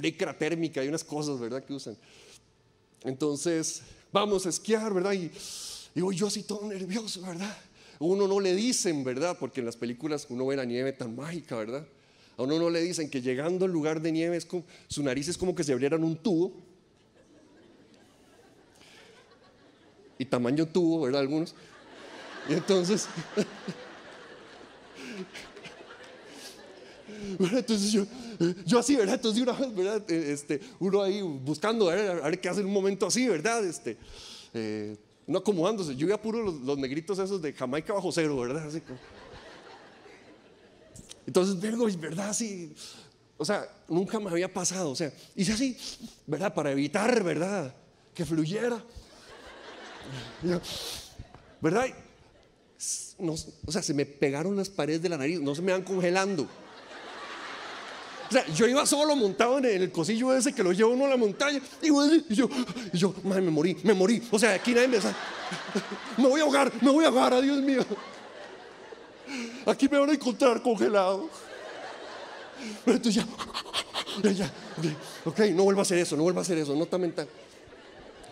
licra 0.00 0.36
térmica 0.36 0.84
y 0.84 0.88
unas 0.88 1.02
cosas, 1.02 1.40
¿verdad? 1.40 1.64
Que 1.64 1.72
usan. 1.72 1.96
Entonces, 3.02 3.82
vamos 4.12 4.44
a 4.46 4.50
esquiar, 4.50 4.92
¿verdad? 4.92 5.12
Y, 5.14 5.30
y 5.94 6.14
yo 6.14 6.26
así 6.26 6.42
todo 6.42 6.66
nervioso, 6.66 7.22
¿verdad? 7.22 7.56
uno 8.00 8.28
no 8.28 8.40
le 8.40 8.54
dicen, 8.54 9.04
¿verdad? 9.04 9.36
Porque 9.38 9.60
en 9.60 9.66
las 9.66 9.76
películas 9.76 10.26
uno 10.28 10.46
ve 10.46 10.56
la 10.56 10.64
nieve 10.64 10.92
tan 10.92 11.16
mágica, 11.16 11.56
¿verdad? 11.56 11.86
A 12.36 12.42
uno 12.42 12.58
no 12.58 12.70
le 12.70 12.80
dicen 12.80 13.08
que 13.08 13.22
llegando 13.22 13.64
al 13.64 13.70
lugar 13.70 14.00
de 14.00 14.12
nieve 14.12 14.36
es 14.36 14.46
su 14.88 15.02
nariz 15.02 15.28
es 15.28 15.38
como 15.38 15.54
que 15.54 15.64
se 15.64 15.72
abrieran 15.72 16.02
un 16.02 16.16
tubo. 16.16 16.52
Y 20.18 20.24
tamaño 20.24 20.66
tubo, 20.66 21.02
¿verdad? 21.02 21.20
Algunos. 21.20 21.54
Y 22.48 22.54
entonces... 22.54 23.08
Entonces 27.38 27.92
yo, 27.92 28.06
yo 28.66 28.78
así, 28.78 28.96
¿verdad? 28.96 29.14
Entonces 29.14 29.42
una 29.42 29.52
vez, 29.52 29.74
¿verdad? 29.74 30.10
Eh, 30.10 30.32
este, 30.32 30.60
uno 30.78 31.02
ahí 31.02 31.22
buscando, 31.22 31.88
a 31.88 31.94
ver, 31.94 32.40
qué 32.40 32.48
hace 32.48 32.60
en 32.60 32.66
un 32.66 32.72
momento 32.72 33.06
así, 33.06 33.26
¿verdad? 33.26 33.64
Este, 33.64 33.96
eh, 34.52 34.96
no 35.26 35.38
acomodándose. 35.38 35.96
Yo 35.96 36.06
iba 36.06 36.20
puro 36.20 36.42
los, 36.42 36.78
negritos 36.78 37.18
esos 37.18 37.40
de 37.40 37.52
Jamaica 37.52 37.92
bajo 37.92 38.12
cero, 38.12 38.36
¿verdad? 38.36 38.66
Así 38.66 38.80
como. 38.80 38.98
Entonces 41.26 41.60
vengo, 41.60 41.86
¿verdad? 41.98 42.30
Así, 42.30 42.74
o 43.36 43.44
sea, 43.44 43.68
nunca 43.88 44.20
me 44.20 44.30
había 44.30 44.52
pasado, 44.52 44.90
o 44.90 44.96
sea, 44.96 45.12
hice 45.34 45.52
así, 45.52 45.76
¿verdad? 46.26 46.54
Para 46.54 46.70
evitar, 46.72 47.22
¿verdad? 47.22 47.74
Que 48.14 48.24
fluyera. 48.24 48.82
¿Verdad? 51.60 51.86
o 53.18 53.72
sea, 53.72 53.82
se 53.82 53.94
me 53.94 54.04
pegaron 54.04 54.56
las 54.56 54.68
paredes 54.68 55.02
de 55.02 55.08
la 55.08 55.16
nariz, 55.16 55.40
no 55.40 55.54
se 55.54 55.62
me 55.62 55.72
van 55.72 55.82
congelando. 55.82 56.48
O 58.28 58.32
sea, 58.32 58.46
yo 58.54 58.66
iba 58.66 58.84
solo 58.86 59.14
montado 59.14 59.58
en 59.58 59.66
el 59.66 59.92
cosillo 59.92 60.34
ese 60.34 60.52
que 60.52 60.62
lo 60.62 60.72
lleva 60.72 60.90
uno 60.90 61.04
a 61.06 61.08
la 61.08 61.16
montaña. 61.16 61.60
Y 61.82 61.88
yo, 62.34 62.48
y 62.92 62.98
yo, 62.98 63.14
madre, 63.22 63.42
me 63.42 63.50
morí, 63.50 63.76
me 63.82 63.94
morí. 63.94 64.22
O 64.30 64.38
sea, 64.38 64.54
aquí 64.54 64.72
nadie 64.72 64.88
me 64.88 65.00
sabe. 65.00 65.14
Me 66.16 66.26
voy 66.26 66.40
a 66.40 66.44
ahogar, 66.44 66.72
me 66.80 66.90
voy 66.90 67.04
a 67.04 67.08
ahogar, 67.08 67.40
Dios 67.42 67.60
mío. 67.60 67.84
Aquí 69.66 69.88
me 69.88 69.98
van 69.98 70.10
a 70.10 70.12
encontrar 70.12 70.62
congelado. 70.62 71.28
Pero 72.84 72.96
entonces 72.96 73.24
ya, 74.22 74.32
ya, 74.32 74.52
ok, 75.24 75.40
no 75.52 75.64
vuelva 75.64 75.80
a 75.80 75.82
hacer 75.82 75.98
eso, 75.98 76.16
no 76.16 76.22
vuelva 76.22 76.40
a 76.40 76.42
hacer 76.42 76.58
eso, 76.58 76.74
nota 76.74 76.98
mental. 76.98 77.28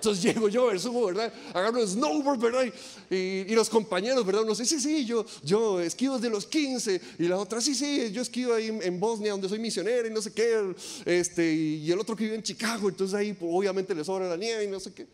Entonces 0.02 0.24
llego 0.24 0.48
yo, 0.48 0.76
subo, 0.80 1.06
¿verdad? 1.06 1.32
Agarro 1.54 1.78
el 1.78 1.86
snowboard, 1.86 2.40
¿verdad? 2.40 2.64
Y, 3.08 3.54
los 3.54 3.70
compañeros, 3.70 4.26
¿verdad? 4.26 4.42
Uno 4.42 4.50
dice, 4.50 4.64
sí, 4.64 4.80
sí, 4.80 5.06
yo, 5.06 5.24
yo 5.44 5.80
esquivo 5.80 6.16
desde 6.16 6.28
los 6.28 6.44
15. 6.46 7.00
Y 7.20 7.28
la 7.28 7.38
otra, 7.38 7.60
sí, 7.60 7.72
sí, 7.76 8.10
yo 8.10 8.22
esquivo 8.22 8.54
ahí 8.54 8.66
en, 8.66 8.98
Bosnia, 8.98 9.30
donde 9.30 9.48
soy 9.48 9.60
misionero 9.60 10.08
y 10.08 10.10
no 10.10 10.20
sé 10.20 10.32
qué. 10.32 10.74
Este, 11.04 11.54
y 11.54 11.92
el 11.92 12.00
otro 12.00 12.16
que 12.16 12.24
vive 12.24 12.34
en 12.34 12.42
Chicago, 12.42 12.88
entonces 12.88 13.14
ahí 13.14 13.32
pues, 13.32 13.48
obviamente 13.54 13.94
le 13.94 14.02
sobra 14.02 14.28
la 14.28 14.36
nieve 14.36 14.64
y 14.64 14.66
no 14.66 14.80
sé 14.80 14.92
qué. 14.92 15.06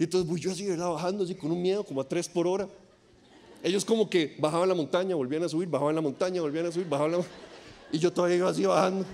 Y 0.00 0.04
entonces 0.04 0.28
voy 0.28 0.40
yo 0.40 0.50
así, 0.50 0.66
¿verdad? 0.66 0.88
Bajando 0.88 1.22
así 1.22 1.36
con 1.36 1.52
un 1.52 1.62
miedo, 1.62 1.84
como 1.84 2.00
a 2.00 2.08
tres 2.08 2.28
por 2.28 2.48
hora. 2.48 2.68
Ellos 3.64 3.84
como 3.84 4.10
que 4.10 4.36
bajaban 4.38 4.68
la 4.68 4.74
montaña, 4.74 5.16
volvían 5.16 5.42
a 5.42 5.48
subir, 5.48 5.66
bajaban 5.68 5.94
la 5.94 6.02
montaña, 6.02 6.42
volvían 6.42 6.66
a 6.66 6.70
subir, 6.70 6.86
bajaban 6.86 7.12
la 7.12 7.24
Y 7.90 7.98
yo 7.98 8.12
todavía 8.12 8.36
iba 8.36 8.50
así 8.50 8.66
bajando 8.66 9.06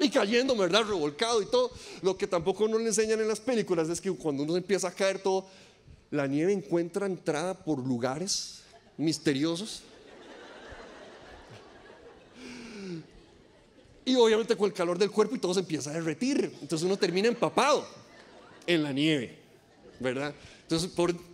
y 0.00 0.08
cayendo, 0.08 0.56
¿verdad? 0.56 0.84
Revolcado 0.84 1.42
y 1.42 1.46
todo. 1.46 1.70
Lo 2.00 2.16
que 2.16 2.26
tampoco 2.26 2.66
nos 2.66 2.80
enseñan 2.80 3.20
en 3.20 3.28
las 3.28 3.38
películas 3.38 3.90
es 3.90 4.00
que 4.00 4.10
cuando 4.10 4.42
uno 4.42 4.56
empieza 4.56 4.88
a 4.88 4.92
caer 4.92 5.22
todo, 5.22 5.46
la 6.10 6.26
nieve 6.26 6.52
encuentra 6.52 7.04
entrada 7.04 7.52
por 7.52 7.78
lugares 7.78 8.62
misteriosos. 8.96 9.82
Y 14.06 14.16
obviamente 14.16 14.56
con 14.56 14.66
el 14.66 14.72
calor 14.72 14.98
del 14.98 15.10
cuerpo 15.10 15.36
y 15.36 15.38
todo 15.38 15.52
se 15.52 15.60
empieza 15.60 15.90
a 15.90 15.92
derretir. 15.92 16.56
Entonces 16.62 16.86
uno 16.86 16.96
termina 16.96 17.28
empapado 17.28 17.86
en 18.66 18.82
la 18.82 18.92
nieve, 18.92 19.36
¿verdad? 20.00 20.34
Entonces, 20.62 20.90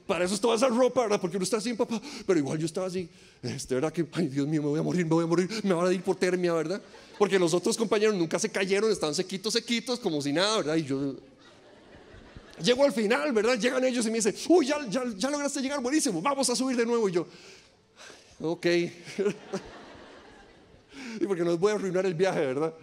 para 0.06 0.24
eso 0.24 0.34
estaba 0.34 0.54
esa 0.54 0.68
ropa, 0.68 1.02
¿verdad? 1.02 1.20
Porque 1.20 1.36
uno 1.36 1.44
está 1.44 1.58
así 1.58 1.70
empapado. 1.70 2.00
Pero 2.26 2.38
igual 2.38 2.58
yo 2.58 2.66
estaba 2.66 2.88
así, 2.88 3.08
este, 3.42 3.74
¿verdad? 3.74 3.92
Que, 3.92 4.06
ay, 4.12 4.28
Dios 4.28 4.46
mío, 4.46 4.62
me 4.62 4.68
voy 4.68 4.80
a 4.80 4.82
morir, 4.82 5.06
me 5.06 5.14
voy 5.14 5.24
a 5.24 5.26
morir, 5.26 5.48
me 5.62 5.72
van 5.72 5.86
a 5.86 5.92
ir 5.92 6.02
por 6.02 6.16
termia, 6.16 6.52
¿verdad? 6.52 6.82
Porque 7.18 7.38
los 7.38 7.54
otros 7.54 7.76
compañeros 7.76 8.14
nunca 8.14 8.38
se 8.38 8.50
cayeron, 8.50 8.90
estaban 8.90 9.14
sequitos, 9.14 9.52
sequitos, 9.52 10.00
como 10.00 10.20
si 10.20 10.32
nada, 10.32 10.58
¿verdad? 10.58 10.76
Y 10.76 10.84
yo. 10.84 11.14
Llego 12.62 12.84
al 12.84 12.92
final, 12.92 13.32
¿verdad? 13.32 13.58
Llegan 13.58 13.84
ellos 13.84 14.06
y 14.06 14.10
me 14.10 14.16
dicen, 14.16 14.34
uy, 14.48 14.66
ya, 14.66 14.86
ya, 14.88 15.04
ya 15.14 15.30
lograste 15.30 15.60
llegar, 15.60 15.80
buenísimo, 15.80 16.20
vamos 16.20 16.48
a 16.50 16.56
subir 16.56 16.76
de 16.76 16.86
nuevo. 16.86 17.08
Y 17.08 17.12
yo, 17.12 17.26
ok. 18.40 18.66
y 21.20 21.26
porque 21.26 21.44
nos 21.44 21.58
voy 21.58 21.72
a 21.72 21.74
arruinar 21.74 22.06
el 22.06 22.14
viaje, 22.14 22.40
¿verdad? 22.40 22.74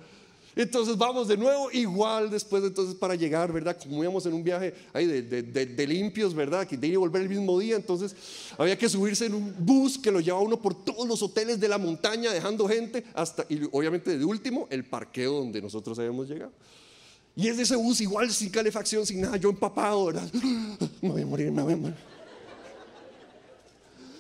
Entonces 0.56 0.98
vamos 0.98 1.28
de 1.28 1.36
nuevo, 1.36 1.72
igual 1.72 2.30
después 2.30 2.63
entonces 2.63 2.94
para 2.96 3.16
llegar, 3.16 3.52
¿verdad? 3.52 3.76
Como 3.82 4.04
íbamos 4.04 4.26
en 4.26 4.34
un 4.34 4.44
viaje 4.44 4.74
ahí 4.94 5.06
de, 5.08 5.88
limpios, 5.88 6.34
¿verdad? 6.34 6.68
Que 6.68 6.78
de 6.78 6.96
volver 6.96 7.24
el 7.24 7.30
mismo 7.30 7.58
día, 7.60 7.76
entonces 7.76 8.16
había 8.58 8.78
que 8.78 8.88
subirse 8.88 9.26
en 9.26 9.34
un 9.34 9.56
bus 9.58 9.98
que 9.98 10.12
lo 10.12 10.20
llevaba 10.20 10.44
uno 10.44 10.62
por 10.62 10.86
todos 10.86 11.08
los 11.08 11.22
hoteles 11.24 11.60
de 11.60 11.68
la 11.68 11.78
montaña, 11.80 12.32
dejando 12.32 12.68
gente 12.68 13.04
hasta, 13.13 13.46
y 13.50 13.62
obviamente 13.72 14.18
de 14.18 14.26
último, 14.26 14.68
el 14.70 14.86
parqueo 14.86 15.39
donde 15.39 15.62
nosotros 15.62 15.98
habíamos 15.98 16.30
llegado. 16.30 16.52
Y 17.36 17.48
es 17.48 17.58
de 17.58 17.63
ese 17.63 17.76
bus 17.76 18.00
igual, 18.02 18.30
sin 18.32 18.52
calefacción, 18.52 19.06
sin 19.08 19.22
nada, 19.22 19.38
yo 19.38 19.50
empapado, 19.50 20.06
¿verdad? 20.06 20.30
Me 21.02 21.10
voy 21.10 21.22
a 21.24 21.26
morir, 21.26 21.52
me 21.52 21.63
voy 21.63 21.74
a 21.74 21.78
morir. 21.78 21.98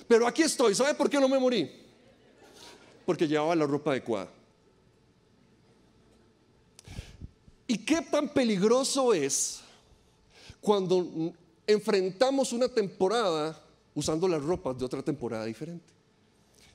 Pero 0.07 0.27
aquí 0.27 0.41
estoy, 0.41 0.73
¿sabe 0.73 0.95
por 0.95 1.09
qué 1.09 1.19
no 1.19 1.29
me 1.29 1.37
morí? 1.37 1.69
Porque 3.05 3.27
llevaba 3.27 3.55
la 3.55 3.65
ropa 3.65 3.91
adecuada. 3.91 4.29
¿Y 7.73 7.79
qué 7.79 8.03
tan 8.03 8.29
peligroso 8.29 9.15
es 9.15 9.61
cuando 10.61 11.33
enfrentamos 11.65 12.53
una 12.53 12.67
temporada 12.67 13.59
usando 13.95 14.27
las 14.27 14.43
ropas 14.43 14.77
de 14.77 14.85
otra 14.85 15.01
temporada 15.01 15.45
diferente? 15.45 15.91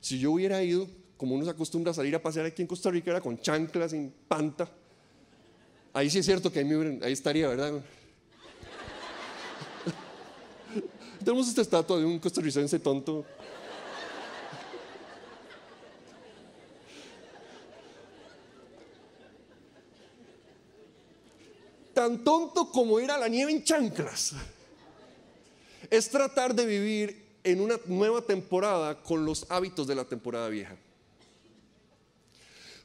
Si 0.01 0.19
yo 0.19 0.33
hubiera 0.33 0.61
ido, 0.61 0.89
como 1.15 1.35
uno 1.35 1.45
se 1.45 1.51
acostumbra 1.51 1.91
a 1.91 1.93
salir 1.93 2.13
a 2.15 2.21
pasear 2.21 2.47
aquí 2.47 2.63
en 2.63 2.67
Costa 2.67 2.91
Rica, 2.91 3.11
era 3.11 3.21
con 3.21 3.39
chanclas, 3.39 3.91
sin 3.91 4.13
panta, 4.27 4.69
ahí 5.93 6.09
sí 6.09 6.19
es 6.19 6.25
cierto 6.25 6.51
que 6.51 6.59
ahí, 6.59 6.99
ahí 7.01 7.13
estaría, 7.13 7.47
¿verdad? 7.47 7.79
Tenemos 11.23 11.47
esta 11.47 11.61
estatua 11.61 11.97
de 11.97 12.03
un 12.03 12.19
costarricense 12.19 12.77
tonto 12.77 13.25
tan 22.09 22.23
tonto 22.23 22.71
como 22.71 22.99
ir 22.99 23.11
a 23.11 23.17
la 23.17 23.27
nieve 23.27 23.51
en 23.51 23.63
chanclas. 23.63 24.33
Es 25.89 26.09
tratar 26.09 26.55
de 26.55 26.65
vivir 26.65 27.25
en 27.43 27.61
una 27.61 27.79
nueva 27.85 28.21
temporada 28.21 29.01
con 29.01 29.25
los 29.25 29.45
hábitos 29.49 29.87
de 29.87 29.95
la 29.95 30.05
temporada 30.05 30.49
vieja. 30.49 30.75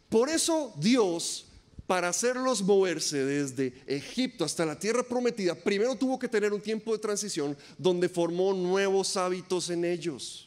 Por 0.09 0.29
eso 0.29 0.73
Dios, 0.77 1.47
para 1.87 2.09
hacerlos 2.09 2.63
moverse 2.63 3.25
desde 3.25 3.75
Egipto 3.87 4.45
hasta 4.45 4.65
la 4.65 4.79
tierra 4.79 5.03
prometida, 5.03 5.55
primero 5.55 5.97
tuvo 5.97 6.19
que 6.19 6.29
tener 6.29 6.53
un 6.53 6.61
tiempo 6.61 6.93
de 6.93 6.99
transición 6.99 7.57
donde 7.79 8.09
formó 8.09 8.53
nuevos 8.53 9.17
hábitos 9.17 9.71
en 9.71 9.85
ellos 9.85 10.44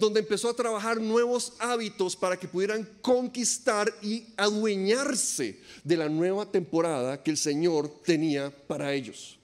donde 0.00 0.20
empezó 0.20 0.48
a 0.48 0.54
trabajar 0.54 1.00
nuevos 1.00 1.52
hábitos 1.58 2.16
para 2.16 2.38
que 2.38 2.48
pudieran 2.48 2.88
conquistar 3.02 3.92
y 4.02 4.26
adueñarse 4.36 5.60
de 5.84 5.96
la 5.96 6.08
nueva 6.08 6.50
temporada 6.50 7.22
que 7.22 7.30
el 7.30 7.36
Señor 7.36 7.88
tenía 8.02 8.50
para 8.66 8.92
ellos. 8.92 9.38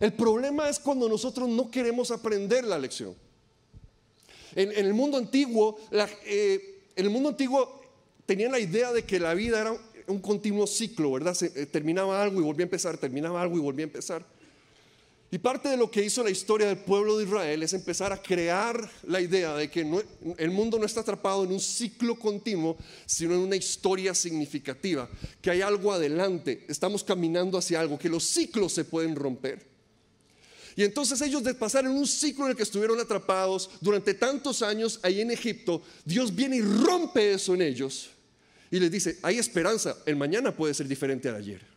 El 0.00 0.12
problema 0.12 0.68
es 0.68 0.78
cuando 0.80 1.08
nosotros 1.08 1.48
no 1.48 1.70
queremos 1.70 2.10
aprender 2.10 2.64
la 2.64 2.78
lección. 2.78 3.14
En, 4.54 4.72
el 4.72 4.92
mundo 4.92 5.16
antiguo, 5.16 5.78
eh, 6.26 6.82
en 6.96 7.04
el 7.06 7.10
mundo 7.10 7.30
antiguo 7.30 7.80
tenían 8.26 8.52
la 8.52 8.58
idea 8.58 8.92
de 8.92 9.04
que 9.04 9.18
la 9.18 9.32
vida 9.32 9.60
era 9.60 9.76
un 10.08 10.20
continuo 10.20 10.66
ciclo, 10.66 11.12
¿verdad? 11.12 11.34
Se, 11.34 11.46
eh, 11.54 11.66
terminaba 11.66 12.22
algo 12.22 12.40
y 12.40 12.44
volvía 12.44 12.64
a 12.64 12.66
empezar, 12.66 12.98
terminaba 12.98 13.40
algo 13.40 13.56
y 13.56 13.60
volvía 13.60 13.84
a 13.84 13.88
empezar. 13.88 14.26
Y 15.34 15.38
parte 15.38 15.70
de 15.70 15.78
lo 15.78 15.90
que 15.90 16.04
hizo 16.04 16.22
la 16.22 16.28
historia 16.28 16.66
del 16.66 16.76
pueblo 16.76 17.16
de 17.16 17.24
Israel 17.24 17.62
es 17.62 17.72
empezar 17.72 18.12
a 18.12 18.20
crear 18.20 18.92
la 19.04 19.18
idea 19.18 19.56
de 19.56 19.70
que 19.70 19.80
el 20.36 20.50
mundo 20.50 20.78
no 20.78 20.84
está 20.84 21.00
atrapado 21.00 21.44
en 21.44 21.52
un 21.52 21.58
ciclo 21.58 22.18
continuo, 22.18 22.76
sino 23.06 23.32
en 23.32 23.40
una 23.40 23.56
historia 23.56 24.14
significativa, 24.14 25.08
que 25.40 25.50
hay 25.50 25.62
algo 25.62 25.90
adelante, 25.90 26.66
estamos 26.68 27.02
caminando 27.02 27.56
hacia 27.56 27.80
algo, 27.80 27.98
que 27.98 28.10
los 28.10 28.24
ciclos 28.24 28.74
se 28.74 28.84
pueden 28.84 29.16
romper. 29.16 29.66
Y 30.76 30.84
entonces 30.84 31.18
ellos 31.22 31.42
de 31.42 31.54
pasar 31.54 31.86
en 31.86 31.92
un 31.92 32.06
ciclo 32.06 32.44
en 32.44 32.50
el 32.50 32.56
que 32.56 32.64
estuvieron 32.64 33.00
atrapados 33.00 33.70
durante 33.80 34.12
tantos 34.12 34.60
años 34.60 35.00
ahí 35.02 35.22
en 35.22 35.30
Egipto, 35.30 35.80
Dios 36.04 36.34
viene 36.34 36.56
y 36.56 36.60
rompe 36.60 37.32
eso 37.32 37.54
en 37.54 37.62
ellos 37.62 38.10
y 38.70 38.78
les 38.78 38.90
dice, 38.90 39.18
hay 39.22 39.38
esperanza, 39.38 39.96
el 40.04 40.16
mañana 40.16 40.54
puede 40.54 40.74
ser 40.74 40.86
diferente 40.88 41.30
al 41.30 41.36
ayer. 41.36 41.71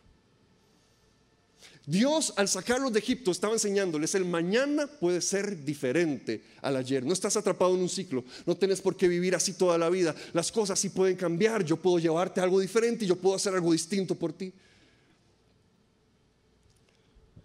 Dios 1.86 2.32
al 2.34 2.48
sacarlos 2.48 2.92
de 2.92 2.98
Egipto 2.98 3.30
estaba 3.30 3.52
enseñándoles, 3.52 4.16
el 4.16 4.24
mañana 4.24 4.88
puede 4.88 5.20
ser 5.20 5.64
diferente 5.64 6.42
al 6.60 6.74
ayer. 6.74 7.04
No 7.04 7.12
estás 7.12 7.36
atrapado 7.36 7.76
en 7.76 7.80
un 7.80 7.88
ciclo, 7.88 8.24
no 8.44 8.56
tienes 8.56 8.80
por 8.80 8.96
qué 8.96 9.06
vivir 9.06 9.36
así 9.36 9.52
toda 9.52 9.78
la 9.78 9.88
vida. 9.88 10.12
Las 10.32 10.50
cosas 10.50 10.80
sí 10.80 10.88
pueden 10.88 11.16
cambiar, 11.16 11.64
yo 11.64 11.76
puedo 11.76 12.00
llevarte 12.00 12.40
algo 12.40 12.58
diferente 12.58 13.04
y 13.04 13.08
yo 13.08 13.14
puedo 13.14 13.36
hacer 13.36 13.54
algo 13.54 13.70
distinto 13.70 14.16
por 14.16 14.32
ti. 14.32 14.52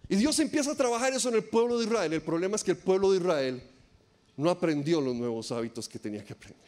Y 0.08 0.16
Dios 0.16 0.36
empieza 0.40 0.72
a 0.72 0.74
trabajar 0.74 1.12
eso 1.12 1.28
en 1.28 1.36
el 1.36 1.44
pueblo 1.44 1.78
de 1.78 1.84
Israel. 1.84 2.12
El 2.12 2.22
problema 2.22 2.56
es 2.56 2.64
que 2.64 2.72
el 2.72 2.76
pueblo 2.76 3.12
de 3.12 3.18
Israel 3.18 3.62
no 4.36 4.50
aprendió 4.50 5.00
los 5.00 5.14
nuevos 5.14 5.52
hábitos 5.52 5.88
que 5.88 6.00
tenía 6.00 6.24
que 6.24 6.32
aprender. 6.32 6.66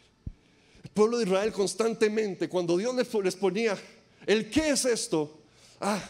El 0.85 0.91
pueblo 0.91 1.19
de 1.19 1.25
Israel 1.25 1.53
constantemente, 1.53 2.49
cuando 2.49 2.77
Dios 2.77 2.95
les 2.95 3.35
ponía, 3.35 3.77
¿el 4.27 4.49
qué 4.49 4.71
es 4.71 4.85
esto? 4.85 5.41
Ah, 5.81 6.01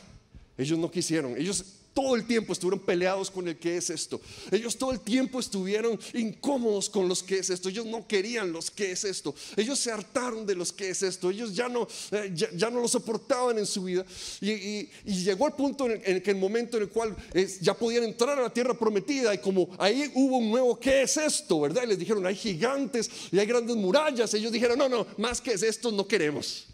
ellos 0.57 0.79
no 0.79 0.91
quisieron. 0.91 1.37
Ellos 1.37 1.65
todo 1.95 2.17
el 2.17 2.27
tiempo 2.27 2.53
estuvieron 2.53 2.81
peleados 2.81 3.31
con 3.31 3.47
el 3.47 3.57
que 3.57 3.77
es 3.77 3.89
esto. 3.89 4.21
Ellos 4.51 4.77
todo 4.77 4.91
el 4.91 5.01
tiempo 5.01 5.39
estuvieron 5.39 5.99
incómodos 6.13 6.91
con 6.91 7.09
los 7.09 7.23
que 7.23 7.39
es 7.39 7.51
esto. 7.51 7.69
Ellos 7.69 7.87
no 7.87 8.07
querían 8.07 8.53
los 8.53 8.71
que 8.71 8.91
es 8.91 9.05
esto. 9.05 9.33
Ellos 9.57 9.79
se 9.79 9.93
hartaron 9.93 10.45
de 10.45 10.57
los 10.57 10.73
que 10.73 10.91
es 10.91 11.03
esto. 11.05 11.31
Ellos 11.31 11.55
ya 11.55 11.69
no, 11.69 11.87
eh, 12.11 12.33
ya, 12.35 12.69
no 12.71 12.81
lo 12.81 12.89
soportaban 12.89 13.59
en 13.59 13.67
su 13.67 13.85
vida. 13.85 14.05
Y, 14.41 14.89
llegó 15.05 15.47
el 15.47 15.55
punto 15.55 15.87
en 15.89 16.03
el, 16.05 16.23
que 16.23 16.33
el 16.33 16.37
momento 16.37 16.77
en 16.77 16.83
el 16.83 16.89
cual 16.89 17.17
ya 17.61 17.75
podían 17.75 18.05
entrar 18.05 18.39
a 18.39 18.43
la 18.43 18.53
tierra 18.53 18.77
prometida. 18.77 19.33
Y 19.33 19.39
como 19.39 19.71
ahí 19.79 20.11
hubo 20.15 20.39
un 20.39 20.51
nuevo 20.51 20.79
¿qué 20.79 21.03
es 21.03 21.17
esto? 21.17 21.61
¿Verdad? 21.61 21.85
Y 21.85 21.87
les 21.87 21.99
dijeron, 21.99 22.27
hay 22.27 22.35
gigantes 22.35 23.09
y 23.31 23.39
hay 23.39 23.47
grandes 23.47 23.77
murallas. 23.77 24.35
Ellos 24.35 24.51
dijeron, 24.51 24.79
no, 24.79 24.89
no, 24.89 25.07
más 25.17 25.41
que 25.41 25.53
es 25.53 25.63
esto 25.63 25.93
no 25.93 26.07
queremos. 26.09 26.67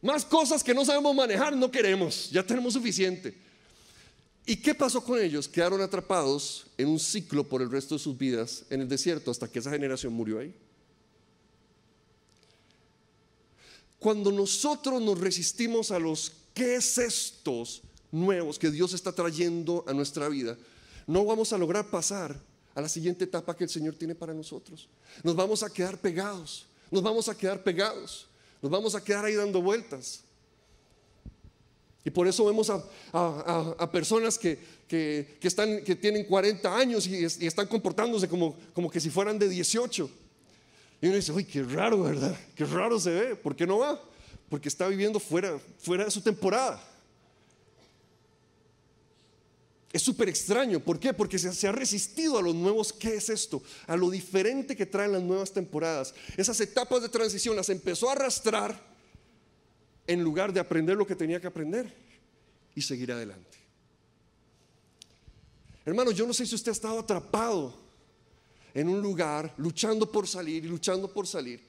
Más 0.00 0.24
cosas 0.24 0.62
que 0.62 0.74
no 0.74 0.84
sabemos 0.84 1.14
manejar 1.14 1.56
no 1.56 1.70
queremos, 1.70 2.30
ya 2.30 2.44
tenemos 2.44 2.74
suficiente. 2.74 3.34
¿Y 4.46 4.56
qué 4.56 4.74
pasó 4.74 5.04
con 5.04 5.20
ellos? 5.20 5.46
Quedaron 5.46 5.80
atrapados 5.82 6.66
en 6.78 6.88
un 6.88 6.98
ciclo 6.98 7.44
por 7.44 7.60
el 7.60 7.70
resto 7.70 7.96
de 7.96 7.98
sus 7.98 8.16
vidas 8.16 8.64
en 8.70 8.80
el 8.80 8.88
desierto 8.88 9.30
hasta 9.30 9.46
que 9.46 9.58
esa 9.58 9.70
generación 9.70 10.12
murió 10.12 10.38
ahí. 10.38 10.54
Cuando 13.98 14.30
nosotros 14.30 15.02
nos 15.02 15.18
resistimos 15.18 15.90
a 15.90 15.98
los 15.98 16.32
qué 16.54 16.76
es 16.76 16.96
estos 16.98 17.82
nuevos 18.12 18.58
que 18.58 18.70
Dios 18.70 18.92
está 18.92 19.12
trayendo 19.12 19.84
a 19.86 19.92
nuestra 19.92 20.28
vida, 20.28 20.56
no 21.06 21.24
vamos 21.24 21.52
a 21.52 21.58
lograr 21.58 21.90
pasar 21.90 22.40
a 22.74 22.80
la 22.80 22.88
siguiente 22.88 23.24
etapa 23.24 23.56
que 23.56 23.64
el 23.64 23.70
Señor 23.70 23.96
tiene 23.96 24.14
para 24.14 24.32
nosotros. 24.32 24.88
Nos 25.24 25.34
vamos 25.34 25.62
a 25.62 25.68
quedar 25.68 25.98
pegados, 25.98 26.66
nos 26.90 27.02
vamos 27.02 27.28
a 27.28 27.36
quedar 27.36 27.62
pegados. 27.62 28.27
Nos 28.60 28.70
vamos 28.70 28.94
a 28.94 29.02
quedar 29.02 29.24
ahí 29.24 29.34
dando 29.34 29.62
vueltas. 29.62 30.22
Y 32.04 32.10
por 32.10 32.26
eso 32.26 32.44
vemos 32.46 32.70
a, 32.70 33.92
personas 33.92 34.38
que, 34.38 34.58
están, 35.42 35.82
que 35.84 35.94
tienen 35.94 36.24
40 36.24 36.76
años 36.76 37.06
y, 37.06 37.24
están 37.24 37.66
comportándose 37.66 38.28
como, 38.28 38.56
como 38.72 38.90
que 38.90 39.00
si 39.00 39.10
fueran 39.10 39.38
de 39.38 39.48
18. 39.48 40.10
Y 41.00 41.06
uno 41.06 41.16
dice, 41.16 41.32
uy, 41.32 41.44
qué 41.44 41.62
raro, 41.62 42.02
¿verdad? 42.02 42.36
Qué 42.54 42.64
raro 42.64 42.98
se 42.98 43.10
ve. 43.10 43.36
¿Por 43.36 43.54
qué 43.54 43.66
no 43.66 43.78
va? 43.78 44.02
Porque 44.48 44.68
está 44.68 44.88
viviendo 44.88 45.20
fuera, 45.20 45.58
fuera 45.78 46.04
de 46.04 46.10
su 46.10 46.20
temporada. 46.20 46.82
Es 49.92 50.02
súper 50.02 50.28
extraño. 50.28 50.80
¿Por 50.80 51.00
qué? 51.00 51.14
Porque 51.14 51.38
se, 51.38 51.66
ha 51.66 51.72
resistido 51.72 52.38
a 52.38 52.42
los 52.42 52.54
nuevos, 52.54 52.92
¿qué 52.92 53.14
es 53.14 53.30
esto? 53.30 53.62
A 53.86 53.96
lo 53.96 54.10
diferente 54.10 54.76
que 54.76 54.84
traen 54.84 55.12
las 55.12 55.22
nuevas 55.22 55.52
temporadas. 55.52 56.14
Esas 56.36 56.60
etapas 56.60 57.02
de 57.02 57.08
transición 57.08 57.56
las 57.56 57.70
empezó 57.70 58.08
a 58.08 58.12
arrastrar 58.12 58.78
en 60.06 60.22
lugar 60.22 60.52
de 60.52 60.60
aprender 60.60 60.96
lo 60.96 61.06
que 61.06 61.16
tenía 61.16 61.40
que 61.40 61.46
aprender 61.46 61.92
y 62.74 62.82
seguir 62.82 63.12
adelante. 63.12 63.56
Hermano, 65.86 66.10
yo 66.10 66.26
no 66.26 66.34
sé 66.34 66.44
si 66.44 66.54
usted 66.54 66.70
ha 66.70 66.72
estado 66.72 66.98
atrapado 66.98 67.74
en 68.74 68.90
un 68.90 69.00
lugar 69.00 69.54
luchando 69.56 70.10
por 70.10 70.28
salir 70.28 70.66
y 70.66 70.68
luchando 70.68 71.10
por 71.10 71.26
salir. 71.26 71.62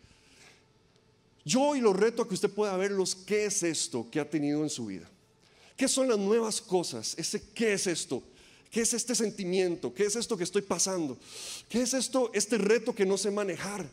Yo 1.45 1.61
hoy 1.61 1.79
lo 1.79 1.93
reto 1.93 2.21
a 2.21 2.27
que 2.27 2.33
usted 2.33 2.49
pueda 2.49 2.75
ver 2.75 2.91
los 2.91 3.15
qué 3.15 3.45
es 3.45 3.63
esto 3.63 4.07
que 4.11 4.19
ha 4.19 4.29
tenido 4.29 4.61
en 4.61 4.69
su 4.69 4.87
vida. 4.87 5.09
¿Qué 5.79 5.87
son 5.87 6.09
las 6.09 6.17
nuevas 6.17 6.59
cosas? 6.59 7.13
Ese 7.17 7.41
qué 7.53 7.71
es 7.71 7.87
esto. 7.87 8.21
¿Qué 8.69 8.81
es 8.81 8.93
este 8.93 9.15
sentimiento? 9.15 9.93
¿Qué 9.93 10.03
es 10.03 10.17
esto 10.17 10.35
que 10.35 10.43
estoy 10.43 10.61
pasando? 10.61 11.17
¿Qué 11.69 11.81
es 11.81 11.93
esto, 11.93 12.29
este 12.33 12.57
reto 12.57 12.93
que 12.93 13.05
no 13.05 13.17
sé 13.17 13.31
manejar? 13.31 13.89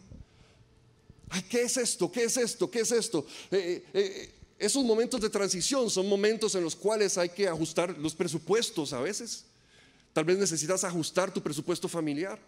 Ay, 1.29 1.45
¿qué 1.49 1.63
es 1.63 1.77
esto? 1.77 2.11
¿Qué 2.11 2.25
es 2.25 2.37
esto? 2.39 2.69
¿Qué 2.69 2.81
es 2.81 2.91
esto? 2.91 3.25
Eh, 3.53 3.85
eh, 3.95 4.01
eh, 4.03 4.35
esos 4.59 4.85
momentos 4.85 5.21
de 5.21 5.31
transición 5.31 5.89
son 5.89 6.09
momentos 6.09 6.57
en 6.57 6.65
los 6.65 6.75
cuales 6.75 7.19
hay 7.19 7.29
que 7.29 7.47
ajustar 7.47 7.97
los 7.99 8.17
presupuestos 8.17 8.93
a 8.93 9.01
veces. 9.01 9.45
Tal 10.13 10.25
vez 10.25 10.39
necesitas 10.39 10.83
ajustar 10.83 11.33
tu 11.33 11.41
presupuesto 11.41 11.87
familiar. 11.87 12.41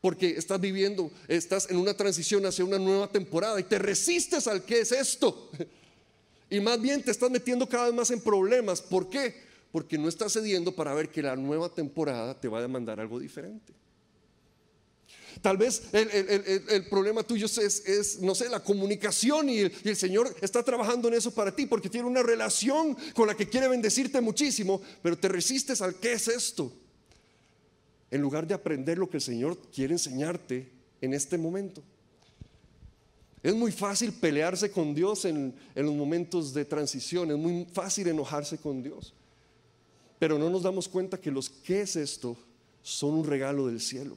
Porque 0.00 0.36
estás 0.36 0.60
viviendo, 0.60 1.10
estás 1.26 1.68
en 1.68 1.78
una 1.78 1.96
transición 1.96 2.46
hacia 2.46 2.64
una 2.64 2.78
nueva 2.78 3.08
temporada 3.08 3.58
y 3.58 3.64
te 3.64 3.80
resistes 3.80 4.46
al 4.46 4.64
qué 4.64 4.82
es 4.82 4.92
esto. 4.92 5.50
Y 6.48 6.60
más 6.60 6.80
bien 6.80 7.02
te 7.02 7.10
estás 7.10 7.30
metiendo 7.30 7.68
cada 7.68 7.86
vez 7.86 7.94
más 7.94 8.10
en 8.10 8.20
problemas. 8.20 8.80
¿Por 8.80 9.08
qué? 9.08 9.34
Porque 9.72 9.98
no 9.98 10.08
estás 10.08 10.32
cediendo 10.32 10.74
para 10.74 10.94
ver 10.94 11.10
que 11.10 11.22
la 11.22 11.36
nueva 11.36 11.68
temporada 11.68 12.38
te 12.38 12.48
va 12.48 12.58
a 12.58 12.62
demandar 12.62 13.00
algo 13.00 13.18
diferente. 13.18 13.72
Tal 15.42 15.56
vez 15.58 15.82
el, 15.92 16.86
problema 16.88 17.22
tuyo 17.22 17.46
es, 17.46 18.20
no 18.20 18.34
sé, 18.34 18.48
la 18.48 18.62
comunicación 18.62 19.50
y, 19.50 19.60
el 19.60 19.96
Señor 19.96 20.34
está 20.40 20.62
trabajando 20.62 21.08
en 21.08 21.14
eso 21.14 21.30
para 21.30 21.54
ti 21.54 21.66
porque 21.66 21.90
tiene 21.90 22.08
una 22.08 22.22
relación 22.22 22.96
con 23.14 23.26
la 23.26 23.34
que 23.34 23.48
quiere 23.48 23.68
bendecirte 23.68 24.20
muchísimo, 24.20 24.80
pero 25.02 25.18
te 25.18 25.28
resistes 25.28 25.82
al 25.82 25.96
qué 25.96 26.14
es 26.14 26.28
esto. 26.28 26.72
En 28.10 28.20
lugar 28.20 28.46
de 28.46 28.54
aprender 28.54 28.98
lo 28.98 29.10
que 29.10 29.18
el 29.18 29.22
Señor 29.22 29.58
quiere 29.72 29.92
enseñarte 29.92 30.70
en 31.00 31.12
este 31.12 31.36
momento. 31.36 31.82
Es 33.46 33.54
muy 33.54 33.70
fácil 33.70 34.12
pelearse 34.12 34.72
con 34.72 34.92
Dios 34.92 35.24
en, 35.24 35.54
en 35.76 35.86
los 35.86 35.94
momentos 35.94 36.52
de 36.52 36.64
transición, 36.64 37.30
es 37.30 37.36
muy 37.36 37.64
fácil 37.72 38.08
enojarse 38.08 38.58
con 38.58 38.82
Dios. 38.82 39.14
Pero 40.18 40.36
no 40.36 40.50
nos 40.50 40.64
damos 40.64 40.88
cuenta 40.88 41.20
que 41.20 41.30
los 41.30 41.48
qué 41.48 41.82
es 41.82 41.94
esto 41.94 42.36
son 42.82 43.14
un 43.14 43.24
regalo 43.24 43.68
del 43.68 43.80
cielo. 43.80 44.16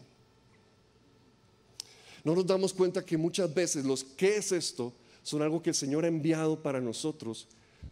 No 2.23 2.33
nos 2.33 2.47
damos 2.47 2.73
cuenta 2.73 3.05
que 3.05 3.17
muchas 3.17 3.53
veces 3.53 3.85
los 3.85 4.03
qué 4.03 4.37
es 4.37 4.51
esto 4.51 4.93
son 5.21 5.43
algo 5.43 5.61
que 5.61 5.69
el 5.69 5.75
Señor 5.75 6.05
ha 6.05 6.07
enviado 6.07 6.63
para 6.63 6.81
nosotros 6.81 7.47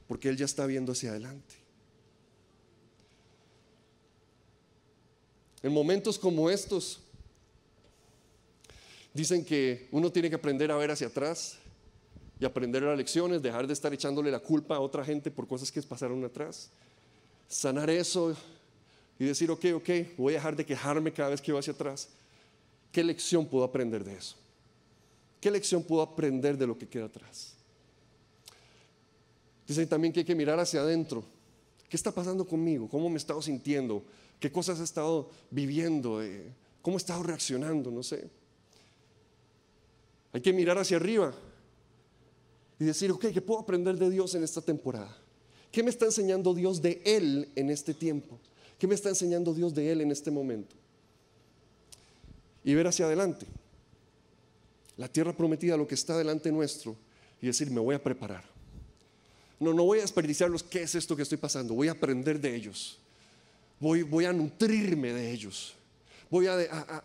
porque 0.08 0.30
Él 0.30 0.38
ya 0.38 0.46
está 0.46 0.66
viendo 0.66 0.94
hacia 0.94 1.12
adelante. 1.12 1.54
En 5.62 5.72
momentos 5.72 6.18
como 6.18 6.50
estos, 6.50 7.00
dicen 9.18 9.44
que 9.44 9.88
uno 9.92 10.12
tiene 10.12 10.30
que 10.30 10.36
aprender 10.36 10.72
a 10.72 10.78
ver 10.78 10.92
hacia 10.92 11.08
atrás 11.08 11.58
y 12.40 12.46
aprender 12.46 12.84
las 12.84 12.98
lecciones, 12.98 13.42
dejar 13.42 13.66
de 13.68 13.74
estar 13.74 13.94
echándole 13.94 14.32
la 14.32 14.40
culpa 14.40 14.76
a 14.76 14.80
otra 14.80 15.04
gente 15.04 15.32
por 15.32 15.48
cosas 15.48 15.72
que 15.72 15.82
pasaron 15.82 16.24
atrás, 16.24 16.70
sanar 17.48 17.90
eso 17.90 18.36
y 19.20 19.26
decir, 19.26 19.50
ok, 19.50 19.66
ok, 19.76 19.90
voy 20.18 20.34
a 20.34 20.38
dejar 20.38 20.56
de 20.56 20.66
quejarme 20.66 21.12
cada 21.12 21.30
vez 21.30 21.42
que 21.42 21.52
voy 21.52 21.60
hacia 21.60 21.74
atrás 21.74 22.10
¿Qué 22.92 23.04
lección 23.04 23.46
puedo 23.46 23.64
aprender 23.64 24.04
de 24.04 24.16
eso? 24.16 24.36
¿Qué 25.40 25.52
lección 25.52 25.84
puedo 25.84 26.02
aprender 26.02 26.58
de 26.58 26.66
lo 26.66 26.78
que 26.78 26.88
queda 26.88 27.06
atrás? 27.06 27.54
Dicen 29.68 29.88
también 29.88 30.14
que 30.14 30.22
hay 30.22 30.26
que 30.26 30.34
mirar 30.34 30.60
hacia 30.60 30.82
adentro. 30.82 31.24
¿Qué 31.90 31.96
está 31.96 32.12
pasando 32.12 32.46
conmigo? 32.46 32.90
¿Cómo 32.90 33.08
me 33.10 33.16
he 33.16 33.18
estado 33.18 33.42
sintiendo? 33.42 34.04
¿Qué 34.40 34.52
cosas 34.52 34.80
he 34.80 34.84
estado 34.84 35.30
viviendo? 35.52 36.24
Eh, 36.24 36.52
¿Cómo 36.82 36.98
he 36.98 37.00
estado 37.00 37.22
reaccionando? 37.24 37.92
No 37.92 38.02
sé. 38.02 38.30
Hay 40.34 40.42
que 40.42 40.54
mirar 40.54 40.78
hacia 40.78 40.98
arriba 40.98 41.34
y 42.80 42.86
decir, 42.86 43.12
ok, 43.12 43.28
¿qué 43.34 43.42
puedo 43.42 43.62
aprender 43.62 43.98
de 43.98 44.10
Dios 44.10 44.36
en 44.36 44.44
esta 44.44 44.62
temporada? 44.62 45.16
¿Qué 45.72 45.84
me 45.84 45.90
está 45.90 46.06
enseñando 46.06 46.54
Dios 46.54 46.82
de 46.82 47.02
Él 47.06 47.50
en 47.56 47.70
este 47.70 47.94
tiempo? 47.94 48.40
¿Qué 48.78 48.88
me 48.88 48.96
está 48.96 49.10
enseñando 49.10 49.54
Dios 49.54 49.74
de 49.74 49.92
Él 49.92 50.02
en 50.02 50.12
este 50.12 50.32
momento? 50.32 50.76
y 52.68 52.76
ver 52.76 52.86
hacia 52.86 53.06
adelante. 53.06 53.46
La 54.98 55.08
tierra 55.08 55.32
prometida, 55.32 55.78
lo 55.78 55.88
que 55.88 55.96
está 55.96 56.18
delante 56.18 56.52
nuestro, 56.52 56.98
y 57.42 57.48
decir, 57.48 57.72
me 57.72 57.80
voy 57.80 57.96
a 57.96 58.04
preparar. 58.04 58.44
No, 59.58 59.74
no 59.74 59.86
voy 59.86 60.00
a 60.00 60.02
desperdiciarlos, 60.02 60.64
¿qué 60.64 60.84
es 60.84 60.94
esto 60.94 61.16
que 61.16 61.22
estoy 61.22 61.38
pasando? 61.38 61.74
Voy 61.76 61.88
a 61.88 61.94
aprender 61.94 62.42
de 62.42 62.54
ellos. 62.54 63.00
Voy, 63.80 64.04
voy 64.04 64.26
a 64.26 64.34
nutrirme 64.34 65.14
de 65.14 65.32
ellos. 65.32 65.76
Voy 66.30 66.48
a, 66.48 66.58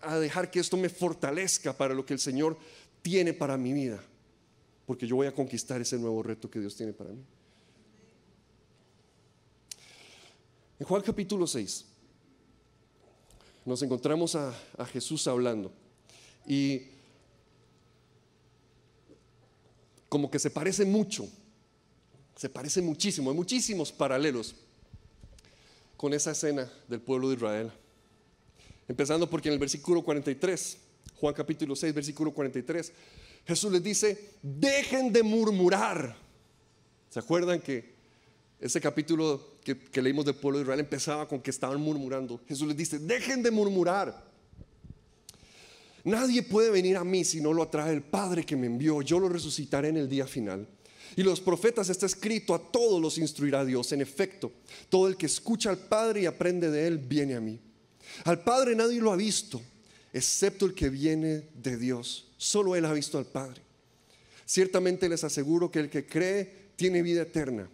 a 0.02 0.18
dejar 0.18 0.50
que 0.50 0.58
esto 0.58 0.76
me 0.76 0.88
fortalezca 0.88 1.72
para 1.72 1.94
lo 1.94 2.04
que 2.04 2.14
el 2.14 2.18
Señor 2.18 2.56
tiene 3.02 3.34
para 3.34 3.56
mi 3.56 3.72
vida. 3.72 4.02
Porque 4.86 5.06
yo 5.06 5.16
voy 5.16 5.26
a 5.26 5.34
conquistar 5.34 5.80
ese 5.80 5.98
nuevo 5.98 6.22
reto 6.22 6.50
que 6.50 6.60
Dios 6.60 6.74
tiene 6.74 6.92
para 6.92 7.10
mí. 7.10 7.22
En 10.78 10.86
Juan 10.86 11.02
capítulo 11.02 11.46
6 11.46 11.86
nos 13.64 13.82
encontramos 13.82 14.34
a, 14.34 14.52
Jesús 14.92 15.26
hablando. 15.28 15.72
Y 16.46 16.82
como 20.08 20.30
que 20.30 20.38
se 20.38 20.50
parece 20.50 20.84
mucho, 20.84 21.28
se 22.36 22.48
parece 22.48 22.82
muchísimo, 22.82 23.30
hay 23.30 23.36
muchísimos 23.36 23.92
paralelos 23.92 24.56
con 25.96 26.12
esa 26.12 26.32
escena 26.32 26.70
del 26.88 27.00
pueblo 27.00 27.28
de 27.28 27.36
Israel. 27.36 27.72
Empezando 28.88 29.30
porque 29.30 29.48
en 29.48 29.54
el 29.54 29.60
versículo 29.60 30.02
43, 30.02 30.78
Juan 31.22 31.35
capítulo 31.35 31.76
6, 31.76 31.94
versículo 31.94 32.35
43, 32.35 32.92
Jesús 33.46 33.70
les 33.70 33.80
dice, 33.80 34.30
dejen 34.42 35.12
de 35.12 35.22
murmurar. 35.22 36.16
¿Se 37.11 37.20
acuerdan 37.20 37.61
que 37.61 37.94
ese 38.58 38.80
capítulo 38.80 39.58
que, 39.62 40.02
leímos 40.02 40.24
del 40.24 40.35
pueblo 40.35 40.58
de 40.58 40.64
Israel 40.64 40.80
empezaba 40.80 41.28
con 41.28 41.40
que 41.40 41.52
estaban 41.52 41.80
murmurando. 41.80 42.40
Jesús 42.48 42.66
les 42.66 42.76
dice, 42.76 42.98
dejen 42.98 43.40
de 43.40 43.52
murmurar. 43.52 44.20
Nadie 46.02 46.42
puede 46.42 46.70
venir 46.70 46.96
a 46.96 47.04
mí 47.04 47.24
si 47.24 47.40
no 47.40 47.52
lo 47.52 47.62
atrae 47.62 47.92
el 47.92 48.02
Padre 48.02 48.44
que 48.44 48.56
me 48.56 48.66
envió. 48.66 49.00
Yo 49.00 49.20
lo 49.20 49.28
resucitaré 49.28 49.90
en 49.90 49.98
el 49.98 50.08
día 50.08 50.26
final. 50.26 50.66
Y 51.14 51.22
los 51.22 51.40
profetas 51.40 51.88
está 51.88 52.06
escrito, 52.06 52.52
a 52.52 52.72
todos 52.72 53.00
los 53.00 53.16
instruirá 53.16 53.64
Dios. 53.64 53.92
En 53.92 54.00
efecto, 54.00 54.50
todo 54.88 55.06
el 55.06 55.16
que 55.16 55.26
escucha 55.26 55.70
al 55.70 55.78
Padre 55.78 56.22
y 56.22 56.26
aprende 56.26 56.68
de 56.68 56.88
Él 56.88 56.98
viene 56.98 57.37
a 57.37 57.40
mí. 57.40 57.61
Al 58.24 58.42
Padre 58.42 58.74
nadie 58.74 59.00
lo 59.00 59.12
ha 59.12 59.16
visto, 59.16 59.62
excepto 60.12 60.66
el 60.66 60.75
que 60.75 60.88
viene 60.88 61.48
de 61.55 61.77
Dios. 61.77 62.33
Solo 62.37 62.77
Él 62.77 62.85
ha 62.85 62.92
visto 62.92 63.18
al 63.18 63.27
Padre. 63.27 63.62
Ciertamente 64.44 65.09
les 65.09 65.25
aseguro 65.25 65.70
que 65.70 65.79
el 65.79 65.90
que 65.90 66.07
cree 66.07 66.70
tiene 66.77 67.03
vida 67.03 67.22
eterna 67.22 67.68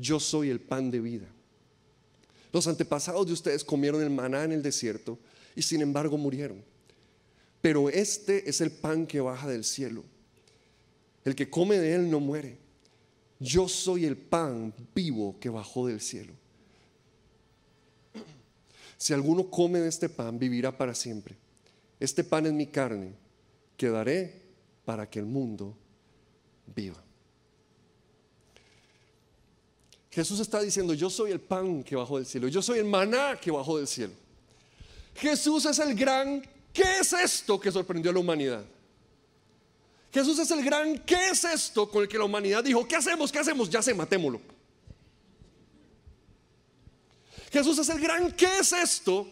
yo 0.00 0.18
soy 0.18 0.48
el 0.48 0.60
pan 0.60 0.90
de 0.90 1.00
vida. 1.00 1.26
Los 2.52 2.66
antepasados 2.66 3.26
de 3.26 3.32
ustedes 3.34 3.62
comieron 3.62 4.02
el 4.02 4.10
maná 4.10 4.44
en 4.44 4.52
el 4.52 4.62
desierto 4.62 5.18
y 5.54 5.62
sin 5.62 5.82
embargo 5.82 6.16
murieron. 6.16 6.64
Pero 7.60 7.90
este 7.90 8.48
es 8.48 8.60
el 8.60 8.70
pan 8.70 9.06
que 9.06 9.20
baja 9.20 9.46
del 9.46 9.64
cielo. 9.64 10.02
El 11.24 11.34
que 11.34 11.50
come 11.50 11.78
de 11.78 11.94
él 11.94 12.10
no 12.10 12.18
muere. 12.18 12.56
Yo 13.38 13.68
soy 13.68 14.06
el 14.06 14.16
pan 14.16 14.74
vivo 14.94 15.36
que 15.38 15.50
bajó 15.50 15.86
del 15.86 16.00
cielo. 16.00 16.32
Si 18.96 19.12
alguno 19.12 19.50
come 19.50 19.80
de 19.80 19.88
este 19.88 20.08
pan, 20.08 20.38
vivirá 20.38 20.76
para 20.76 20.94
siempre. 20.94 21.36
Este 22.00 22.24
pan 22.24 22.46
es 22.46 22.52
mi 22.52 22.66
carne, 22.66 23.12
que 23.76 23.90
daré 23.90 24.42
para 24.86 25.08
que 25.08 25.18
el 25.18 25.26
mundo 25.26 25.76
viva. 26.74 27.00
Jesús 30.10 30.40
está 30.40 30.60
diciendo, 30.60 30.94
yo 30.94 31.08
soy 31.08 31.30
el 31.30 31.40
pan 31.40 31.84
que 31.84 31.94
bajó 31.94 32.16
del 32.16 32.26
cielo, 32.26 32.48
yo 32.48 32.62
soy 32.62 32.78
el 32.80 32.86
maná 32.86 33.38
que 33.38 33.50
bajó 33.50 33.76
del 33.76 33.86
cielo. 33.86 34.12
Jesús 35.14 35.66
es 35.66 35.78
el 35.78 35.94
gran, 35.94 36.42
¿qué 36.72 36.98
es 37.00 37.12
esto 37.12 37.60
que 37.60 37.70
sorprendió 37.70 38.10
a 38.10 38.14
la 38.14 38.20
humanidad? 38.20 38.64
Jesús 40.12 40.38
es 40.40 40.50
el 40.50 40.64
gran, 40.64 40.98
¿qué 41.04 41.28
es 41.30 41.44
esto 41.44 41.88
con 41.88 42.02
el 42.02 42.08
que 42.08 42.18
la 42.18 42.24
humanidad 42.24 42.64
dijo, 42.64 42.88
¿qué 42.88 42.96
hacemos? 42.96 43.30
¿Qué 43.30 43.38
hacemos? 43.38 43.70
Ya 43.70 43.82
se 43.82 43.94
matémoslo. 43.94 44.40
Jesús 47.52 47.78
es 47.78 47.88
el 47.88 48.00
gran, 48.00 48.32
¿qué 48.32 48.58
es 48.58 48.72
esto? 48.72 49.28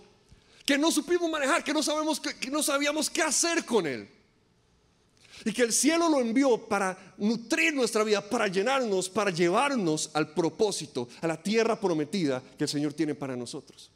Que 0.68 0.76
no 0.76 0.92
supimos 0.92 1.30
manejar, 1.30 1.64
que 1.64 1.72
no, 1.72 1.82
sabemos, 1.82 2.20
que 2.20 2.50
no 2.50 2.62
sabíamos 2.62 3.08
qué 3.08 3.22
hacer 3.22 3.64
con 3.64 3.86
él. 3.86 4.06
Y 5.46 5.50
que 5.50 5.62
el 5.62 5.72
cielo 5.72 6.10
lo 6.10 6.20
envió 6.20 6.58
para 6.68 7.14
nutrir 7.16 7.72
nuestra 7.72 8.04
vida, 8.04 8.20
para 8.20 8.48
llenarnos, 8.48 9.08
para 9.08 9.30
llevarnos 9.30 10.10
al 10.12 10.34
propósito, 10.34 11.08
a 11.22 11.26
la 11.26 11.42
tierra 11.42 11.80
prometida 11.80 12.42
que 12.58 12.64
el 12.64 12.68
Señor 12.68 12.92
tiene 12.92 13.14
para 13.14 13.34
nosotros. 13.34 13.90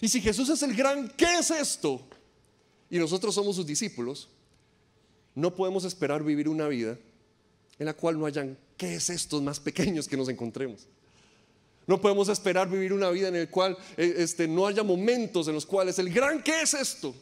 Y 0.00 0.08
si 0.08 0.20
Jesús 0.20 0.48
es 0.50 0.62
el 0.62 0.72
gran, 0.72 1.08
¿qué 1.16 1.40
es 1.40 1.50
esto? 1.50 2.00
Y 2.88 3.00
nosotros 3.00 3.34
somos 3.34 3.56
sus 3.56 3.66
discípulos, 3.66 4.28
no 5.34 5.52
podemos 5.52 5.82
esperar 5.84 6.22
vivir 6.22 6.48
una 6.48 6.68
vida 6.68 6.96
en 7.76 7.86
la 7.86 7.94
cual 7.94 8.16
no 8.20 8.26
hayan, 8.26 8.56
¿qué 8.76 8.94
es 8.94 9.10
estos 9.10 9.42
más 9.42 9.58
pequeños 9.58 10.06
que 10.06 10.16
nos 10.16 10.28
encontremos? 10.28 10.86
No 11.86 12.00
podemos 12.00 12.28
esperar 12.28 12.68
vivir 12.68 12.92
una 12.92 13.10
vida 13.10 13.28
en 13.28 13.38
la 13.38 13.46
cual 13.48 13.76
eh, 13.96 14.14
este, 14.18 14.48
no 14.48 14.66
haya 14.66 14.82
momentos 14.82 15.46
en 15.48 15.54
los 15.54 15.64
cuales 15.64 15.98
el 15.98 16.12
gran, 16.12 16.42
¿qué 16.42 16.62
es 16.62 16.74
esto? 16.74 17.14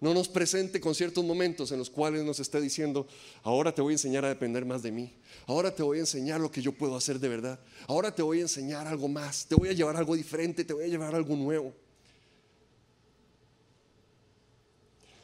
no 0.00 0.12
nos 0.12 0.28
presente 0.28 0.80
con 0.80 0.94
ciertos 0.94 1.24
momentos 1.24 1.72
en 1.72 1.78
los 1.78 1.88
cuales 1.88 2.22
nos 2.22 2.38
esté 2.38 2.60
diciendo, 2.60 3.06
ahora 3.42 3.74
te 3.74 3.80
voy 3.80 3.92
a 3.92 3.94
enseñar 3.94 4.24
a 4.24 4.28
depender 4.28 4.64
más 4.64 4.82
de 4.82 4.92
mí, 4.92 5.12
ahora 5.46 5.74
te 5.74 5.82
voy 5.82 5.98
a 5.98 6.00
enseñar 6.00 6.40
lo 6.40 6.50
que 6.50 6.60
yo 6.60 6.72
puedo 6.72 6.96
hacer 6.96 7.18
de 7.18 7.28
verdad, 7.28 7.58
ahora 7.86 8.14
te 8.14 8.22
voy 8.22 8.38
a 8.38 8.42
enseñar 8.42 8.86
algo 8.86 9.08
más, 9.08 9.46
te 9.46 9.54
voy 9.54 9.70
a 9.70 9.72
llevar 9.72 9.96
algo 9.96 10.14
diferente, 10.14 10.64
te 10.64 10.74
voy 10.74 10.84
a 10.84 10.88
llevar 10.88 11.14
algo 11.14 11.34
nuevo. 11.34 11.72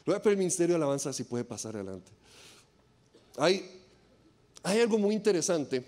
Lo 0.05 0.11
voy 0.11 0.15
a 0.15 0.21
pedir 0.21 0.33
el 0.33 0.39
Ministerio 0.39 0.73
de 0.73 0.77
Alabanza 0.77 1.13
si 1.13 1.23
puede 1.23 1.45
pasar 1.45 1.75
adelante. 1.75 2.11
Hay, 3.37 3.79
hay 4.63 4.79
algo 4.81 4.97
muy 4.97 5.15
interesante 5.15 5.85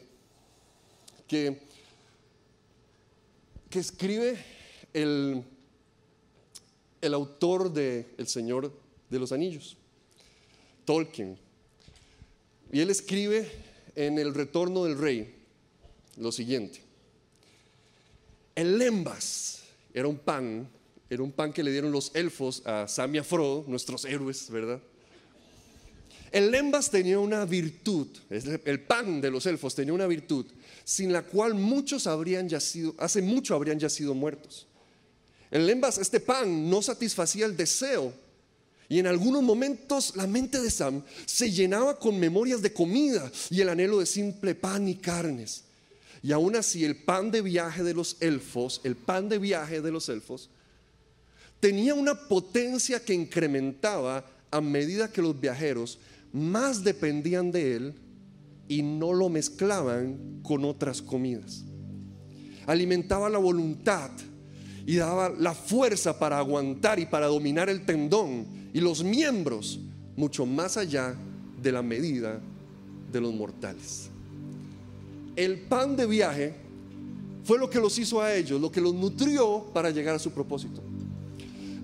que, 1.28 1.68
que 3.70 3.80
escribe 3.80 4.38
el, 4.94 5.44
el 7.02 7.14
autor 7.14 7.72
de 7.72 8.08
El 8.18 8.28
Señor 8.28 8.72
de 9.10 9.20
los 9.20 9.32
Anillos, 9.32 9.78
Tolkien. 10.86 11.38
Y 12.72 12.80
él 12.80 12.90
escribe 12.90 13.50
en 13.96 14.20
El 14.20 14.34
Retorno 14.34 14.84
del 14.84 14.98
Rey 14.98 15.36
lo 16.18 16.32
siguiente. 16.32 16.82
El 18.56 18.78
lembas 18.78 19.64
era 19.94 20.08
un 20.08 20.18
pan, 20.18 20.70
era 21.10 21.24
un 21.24 21.32
pan 21.32 21.52
que 21.52 21.64
le 21.64 21.72
dieron 21.72 21.92
los 21.92 22.14
elfos 22.16 22.66
a 22.66 22.88
Sam 22.88 23.16
y 23.16 23.18
a 23.20 23.24
Frodo, 23.24 23.66
nuestros 23.68 24.06
héroes, 24.06 24.50
¿verdad? 24.50 24.82
El 26.32 26.52
lembas 26.52 26.90
tenía 26.90 27.20
una 27.20 27.46
virtud, 27.46 28.08
el 28.30 28.82
pan 28.82 29.22
de 29.22 29.32
los 29.32 29.46
elfos 29.46 29.76
tenía 29.76 29.94
una 29.94 30.08
virtud 30.08 30.46
sin 30.86 31.12
la 31.12 31.24
cual 31.24 31.56
muchos 31.56 32.06
habrían 32.08 32.48
yacido, 32.48 32.94
hace 33.00 33.22
mucho 33.22 33.56
habrían 33.56 33.80
yacido 33.80 34.14
muertos. 34.14 34.68
El 35.52 35.66
lembas, 35.66 35.98
este 35.98 36.20
pan, 36.20 36.70
no 36.70 36.82
satisfacía 36.82 37.46
el 37.46 37.58
deseo 37.58 38.14
y 38.88 39.00
en 39.00 39.08
algunos 39.08 39.42
momentos 39.42 40.16
la 40.16 40.28
mente 40.28 40.62
de 40.62 40.70
Sam 40.70 41.02
se 41.26 41.52
llenaba 41.52 41.98
con 41.98 42.20
memorias 42.20 42.62
de 42.62 42.72
comida 42.72 43.32
y 43.50 43.62
el 43.62 43.70
anhelo 43.70 44.00
de 44.00 44.06
simple 44.06 44.54
pan 44.54 44.88
y 44.88 44.96
carnes. 44.96 45.64
Y 46.22 46.32
aún 46.32 46.56
así 46.56 46.86
el 46.86 46.96
pan 46.96 47.32
de 47.32 47.42
viaje 47.42 47.84
de 47.84 47.94
los 47.96 48.18
elfos, 48.20 48.82
el 48.84 48.96
pan 48.96 49.28
de 49.28 49.40
viaje 49.40 49.82
de 49.82 49.92
los 49.92 50.08
elfos, 50.10 50.50
tenía 51.60 51.96
una 51.96 52.28
potencia 52.28 53.04
que 53.04 53.14
incrementaba 53.14 54.24
a 54.52 54.62
medida 54.62 55.12
que 55.12 55.22
los 55.22 55.40
viajeros 55.40 55.98
más 56.36 56.84
dependían 56.84 57.50
de 57.50 57.78
él 57.78 57.94
y 58.68 58.82
no 58.82 59.14
lo 59.14 59.30
mezclaban 59.30 60.42
con 60.44 60.66
otras 60.66 61.02
comidas. 61.02 61.64
Alimentaba 62.68 63.30
la 63.30 63.38
voluntad 63.38 64.12
y 64.86 64.98
daba 64.98 65.30
la 65.30 65.54
fuerza 65.54 66.20
para 66.20 66.38
aguantar 66.38 67.00
y 67.00 67.06
para 67.06 67.28
dominar 67.28 67.70
el 67.70 67.86
tendón 67.86 68.46
y 68.74 68.82
los 68.82 69.02
miembros 69.02 69.80
mucho 70.18 70.46
más 70.46 70.76
allá 70.76 71.16
de 71.62 71.72
la 71.72 71.82
medida 71.82 72.42
de 73.12 73.22
los 73.22 73.34
mortales. 73.34 74.10
El 75.38 75.62
pan 75.62 75.96
de 75.96 76.06
viaje 76.06 76.54
fue 77.46 77.58
lo 77.58 77.70
que 77.70 77.80
los 77.80 77.98
hizo 77.98 78.22
a 78.22 78.34
ellos, 78.36 78.60
lo 78.60 78.72
que 78.72 78.82
los 78.82 78.94
nutrió 78.94 79.70
para 79.74 79.90
llegar 79.90 80.16
a 80.16 80.20
su 80.20 80.32
propósito. 80.32 80.82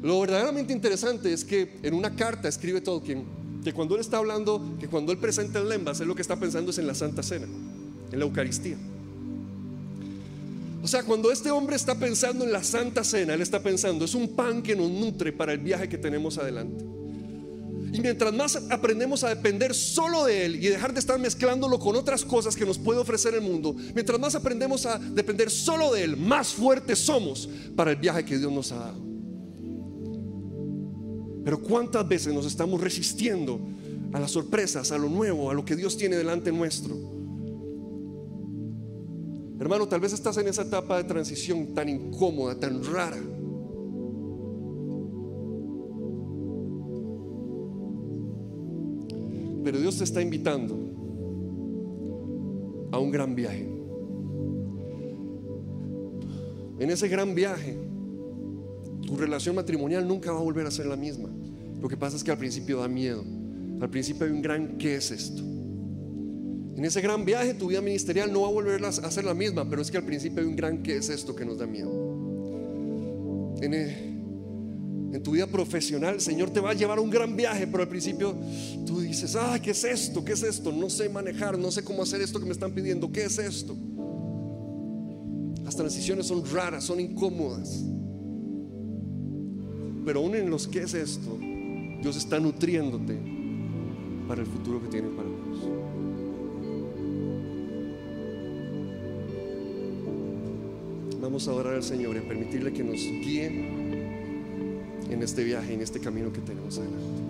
Lo 0.02 0.20
verdaderamente 0.20 0.74
interesante 0.74 1.32
es 1.32 1.46
que 1.46 1.78
en 1.84 1.94
una 1.94 2.14
carta 2.16 2.50
escribe 2.50 2.82
Tolkien 2.82 3.41
que 3.64 3.74
cuando 3.74 3.96
él 3.96 4.02
está 4.02 4.18
hablando, 4.18 4.62
que 4.80 4.88
cuando 4.88 5.12
él 5.12 5.18
presenta 5.18 5.60
el 5.60 5.70
lembas, 5.70 6.00
él 6.00 6.08
lo 6.08 6.16
que 6.16 6.22
está 6.22 6.36
pensando 6.36 6.72
es 6.72 6.78
en 6.78 6.88
la 6.88 6.96
Santa 6.96 7.24
Cena, 7.24 7.48
en 8.12 8.20
la 8.20 8.26
Eucaristía. 8.26 8.78
O 10.84 10.88
sea, 10.88 11.04
cuando 11.04 11.32
este 11.32 11.52
hombre 11.52 11.76
está 11.76 11.96
pensando 11.96 12.44
en 12.44 12.52
la 12.52 12.64
Santa 12.64 13.04
Cena, 13.04 13.36
él 13.36 13.42
está 13.42 13.62
pensando, 13.62 14.06
es 14.06 14.16
un 14.16 14.36
pan 14.36 14.64
que 14.64 14.76
nos 14.76 14.90
nutre 14.90 15.32
para 15.32 15.54
el 15.54 15.60
viaje 15.60 15.88
que 15.88 15.98
tenemos 15.98 16.38
adelante. 16.40 16.84
Y 17.94 18.00
mientras 18.00 18.34
más 18.34 18.56
aprendemos 18.70 19.24
a 19.24 19.30
depender 19.30 19.76
solo 19.76 20.24
de 20.24 20.46
Él 20.46 20.56
y 20.56 20.70
dejar 20.70 20.94
de 20.94 21.00
estar 21.00 21.20
mezclándolo 21.20 21.78
con 21.78 21.98
otras 21.98 22.24
cosas 22.24 22.56
que 22.56 22.66
nos 22.66 22.78
puede 22.78 23.00
ofrecer 23.00 23.34
el 23.34 23.42
mundo, 23.42 23.76
mientras 23.94 24.18
más 24.18 24.34
aprendemos 24.34 24.86
a 24.86 24.98
depender 24.98 25.50
solo 25.50 25.92
de 25.92 26.04
Él, 26.06 26.16
más 26.16 26.54
fuertes 26.54 27.00
somos 27.00 27.50
para 27.76 27.92
el 27.92 27.98
viaje 27.98 28.24
que 28.24 28.38
Dios 28.38 28.52
nos 28.52 28.72
ha 28.72 28.78
dado. 28.78 29.11
Pero 31.44 31.60
cuántas 31.60 32.08
veces 32.08 32.34
nos 32.34 32.46
estamos 32.46 32.80
resistiendo 32.82 33.60
a 34.14 34.20
las 34.20 34.32
sorpresas, 34.32 34.92
a 34.92 34.98
lo 34.98 35.10
nuevo, 35.10 35.50
a 35.50 35.54
lo 35.54 35.66
que 35.66 35.76
Dios 35.76 35.98
tiene 35.98 36.16
delante 36.16 36.52
nuestro. 36.52 36.96
Hermano, 39.60 39.88
tal 39.88 40.00
vez 40.00 40.14
estás 40.14 40.38
en 40.38 40.48
esa 40.48 40.64
etapa 40.64 40.98
de 40.98 41.04
transición 41.04 41.74
tan 41.74 41.88
incómoda, 41.88 42.60
tan 42.60 42.84
rara. 42.84 43.22
Pero 49.64 49.80
Dios 49.80 49.98
te 49.98 50.04
está 50.04 50.22
invitando 50.22 50.76
a 52.92 53.00
un 53.00 53.12
gran 53.12 53.36
viaje. 53.36 53.70
En 56.80 56.90
ese 56.90 57.08
gran 57.08 57.36
viaje 57.36 57.78
tu 59.12 59.18
relación 59.18 59.54
matrimonial 59.56 60.08
nunca 60.08 60.32
va 60.32 60.40
a 60.40 60.42
volver 60.42 60.66
a 60.66 60.72
ser 60.72 60.86
la 60.86 60.96
misma. 60.96 61.28
Lo 61.82 61.90
que 61.90 61.98
pasa 61.98 62.16
es 62.16 62.24
que 62.24 62.32
al 62.32 62.38
principio 62.38 62.80
da 62.80 62.88
miedo. 62.88 63.26
Al 63.82 63.90
principio 63.90 64.26
hay 64.26 64.32
un 64.32 64.42
gran 64.42 64.78
¿qué 64.78 64.96
es 64.96 65.12
esto? 65.12 65.42
En 65.42 66.86
ese 66.86 67.02
gran 67.02 67.26
viaje 67.26 67.54
tu 67.54 67.68
vida 67.68 67.82
ministerial 67.82 68.32
no 68.32 68.44
va 68.44 68.48
a 68.48 68.52
volver 68.52 68.82
a 68.86 68.92
ser 68.94 69.26
la 69.26 69.34
misma, 69.34 69.70
pero 69.70 69.82
es 69.82 69.92
que 69.92 69.98
al 69.98 70.06
principio 70.06 70.42
hay 70.42 70.48
un 70.48 70.56
gran 70.56 70.82
¿qué 70.82 70.96
es 70.96 71.10
esto? 71.10 71.36
que 71.36 71.44
nos 71.44 71.58
da 71.58 71.68
miedo. 71.68 71.92
En, 73.62 73.74
en 73.74 75.22
tu 75.22 75.32
vida 75.32 75.46
profesional, 75.46 76.16
el 76.16 76.22
Señor 76.22 76.50
te 76.52 76.62
va 76.62 76.70
a 76.70 76.74
llevar 76.74 76.98
a 76.98 77.02
un 77.02 77.10
gran 77.10 77.36
viaje, 77.36 77.68
pero 77.68 77.84
al 77.84 77.90
principio 77.90 78.34
tú 78.86 79.02
dices, 79.02 79.36
ah, 79.36 79.60
¿qué 79.62 79.72
es 79.72 79.84
esto? 79.84 80.24
¿Qué 80.24 80.32
es 80.32 80.44
esto? 80.44 80.72
No 80.72 80.90
sé 80.90 81.10
manejar, 81.10 81.60
no 81.60 81.70
sé 81.70 81.84
cómo 81.84 82.04
hacer 82.04 82.22
esto 82.22 82.40
que 82.40 82.46
me 82.46 82.54
están 82.54 82.72
pidiendo. 82.72 83.12
¿Qué 83.12 83.26
es 83.26 83.38
esto? 83.40 83.76
Las 85.66 85.76
transiciones 85.76 86.28
son 86.28 86.46
raras, 86.50 86.86
son 86.86 87.02
incómodas. 87.02 87.84
Pero 90.06 90.20
aún 90.20 90.36
en 90.36 90.50
los 90.50 90.68
que 90.68 90.84
es 90.84 90.94
esto, 90.94 91.38
Dios 92.02 92.18
está 92.18 92.40
nutriéndote 92.40 93.18
para 94.28 94.42
el 94.42 94.48
futuro 94.48 94.82
que 94.82 94.88
tiene 94.88 95.10
para 95.10 95.30
vos. 95.30 95.70
Vamos 101.22 101.48
a 101.48 101.52
adorar 101.52 101.76
al 101.76 101.84
Señor 101.84 102.16
y 102.16 102.20
a 102.20 102.28
permitirle 102.28 102.74
que 102.74 102.84
nos 102.84 102.98
guíe 102.98 103.46
en 105.10 105.22
este 105.22 105.44
viaje, 105.44 105.74
en 105.74 105.82
este 105.82 106.00
camino 106.00 106.34
que 106.34 106.42
tenemos 106.42 106.80
adelante. 106.80 107.21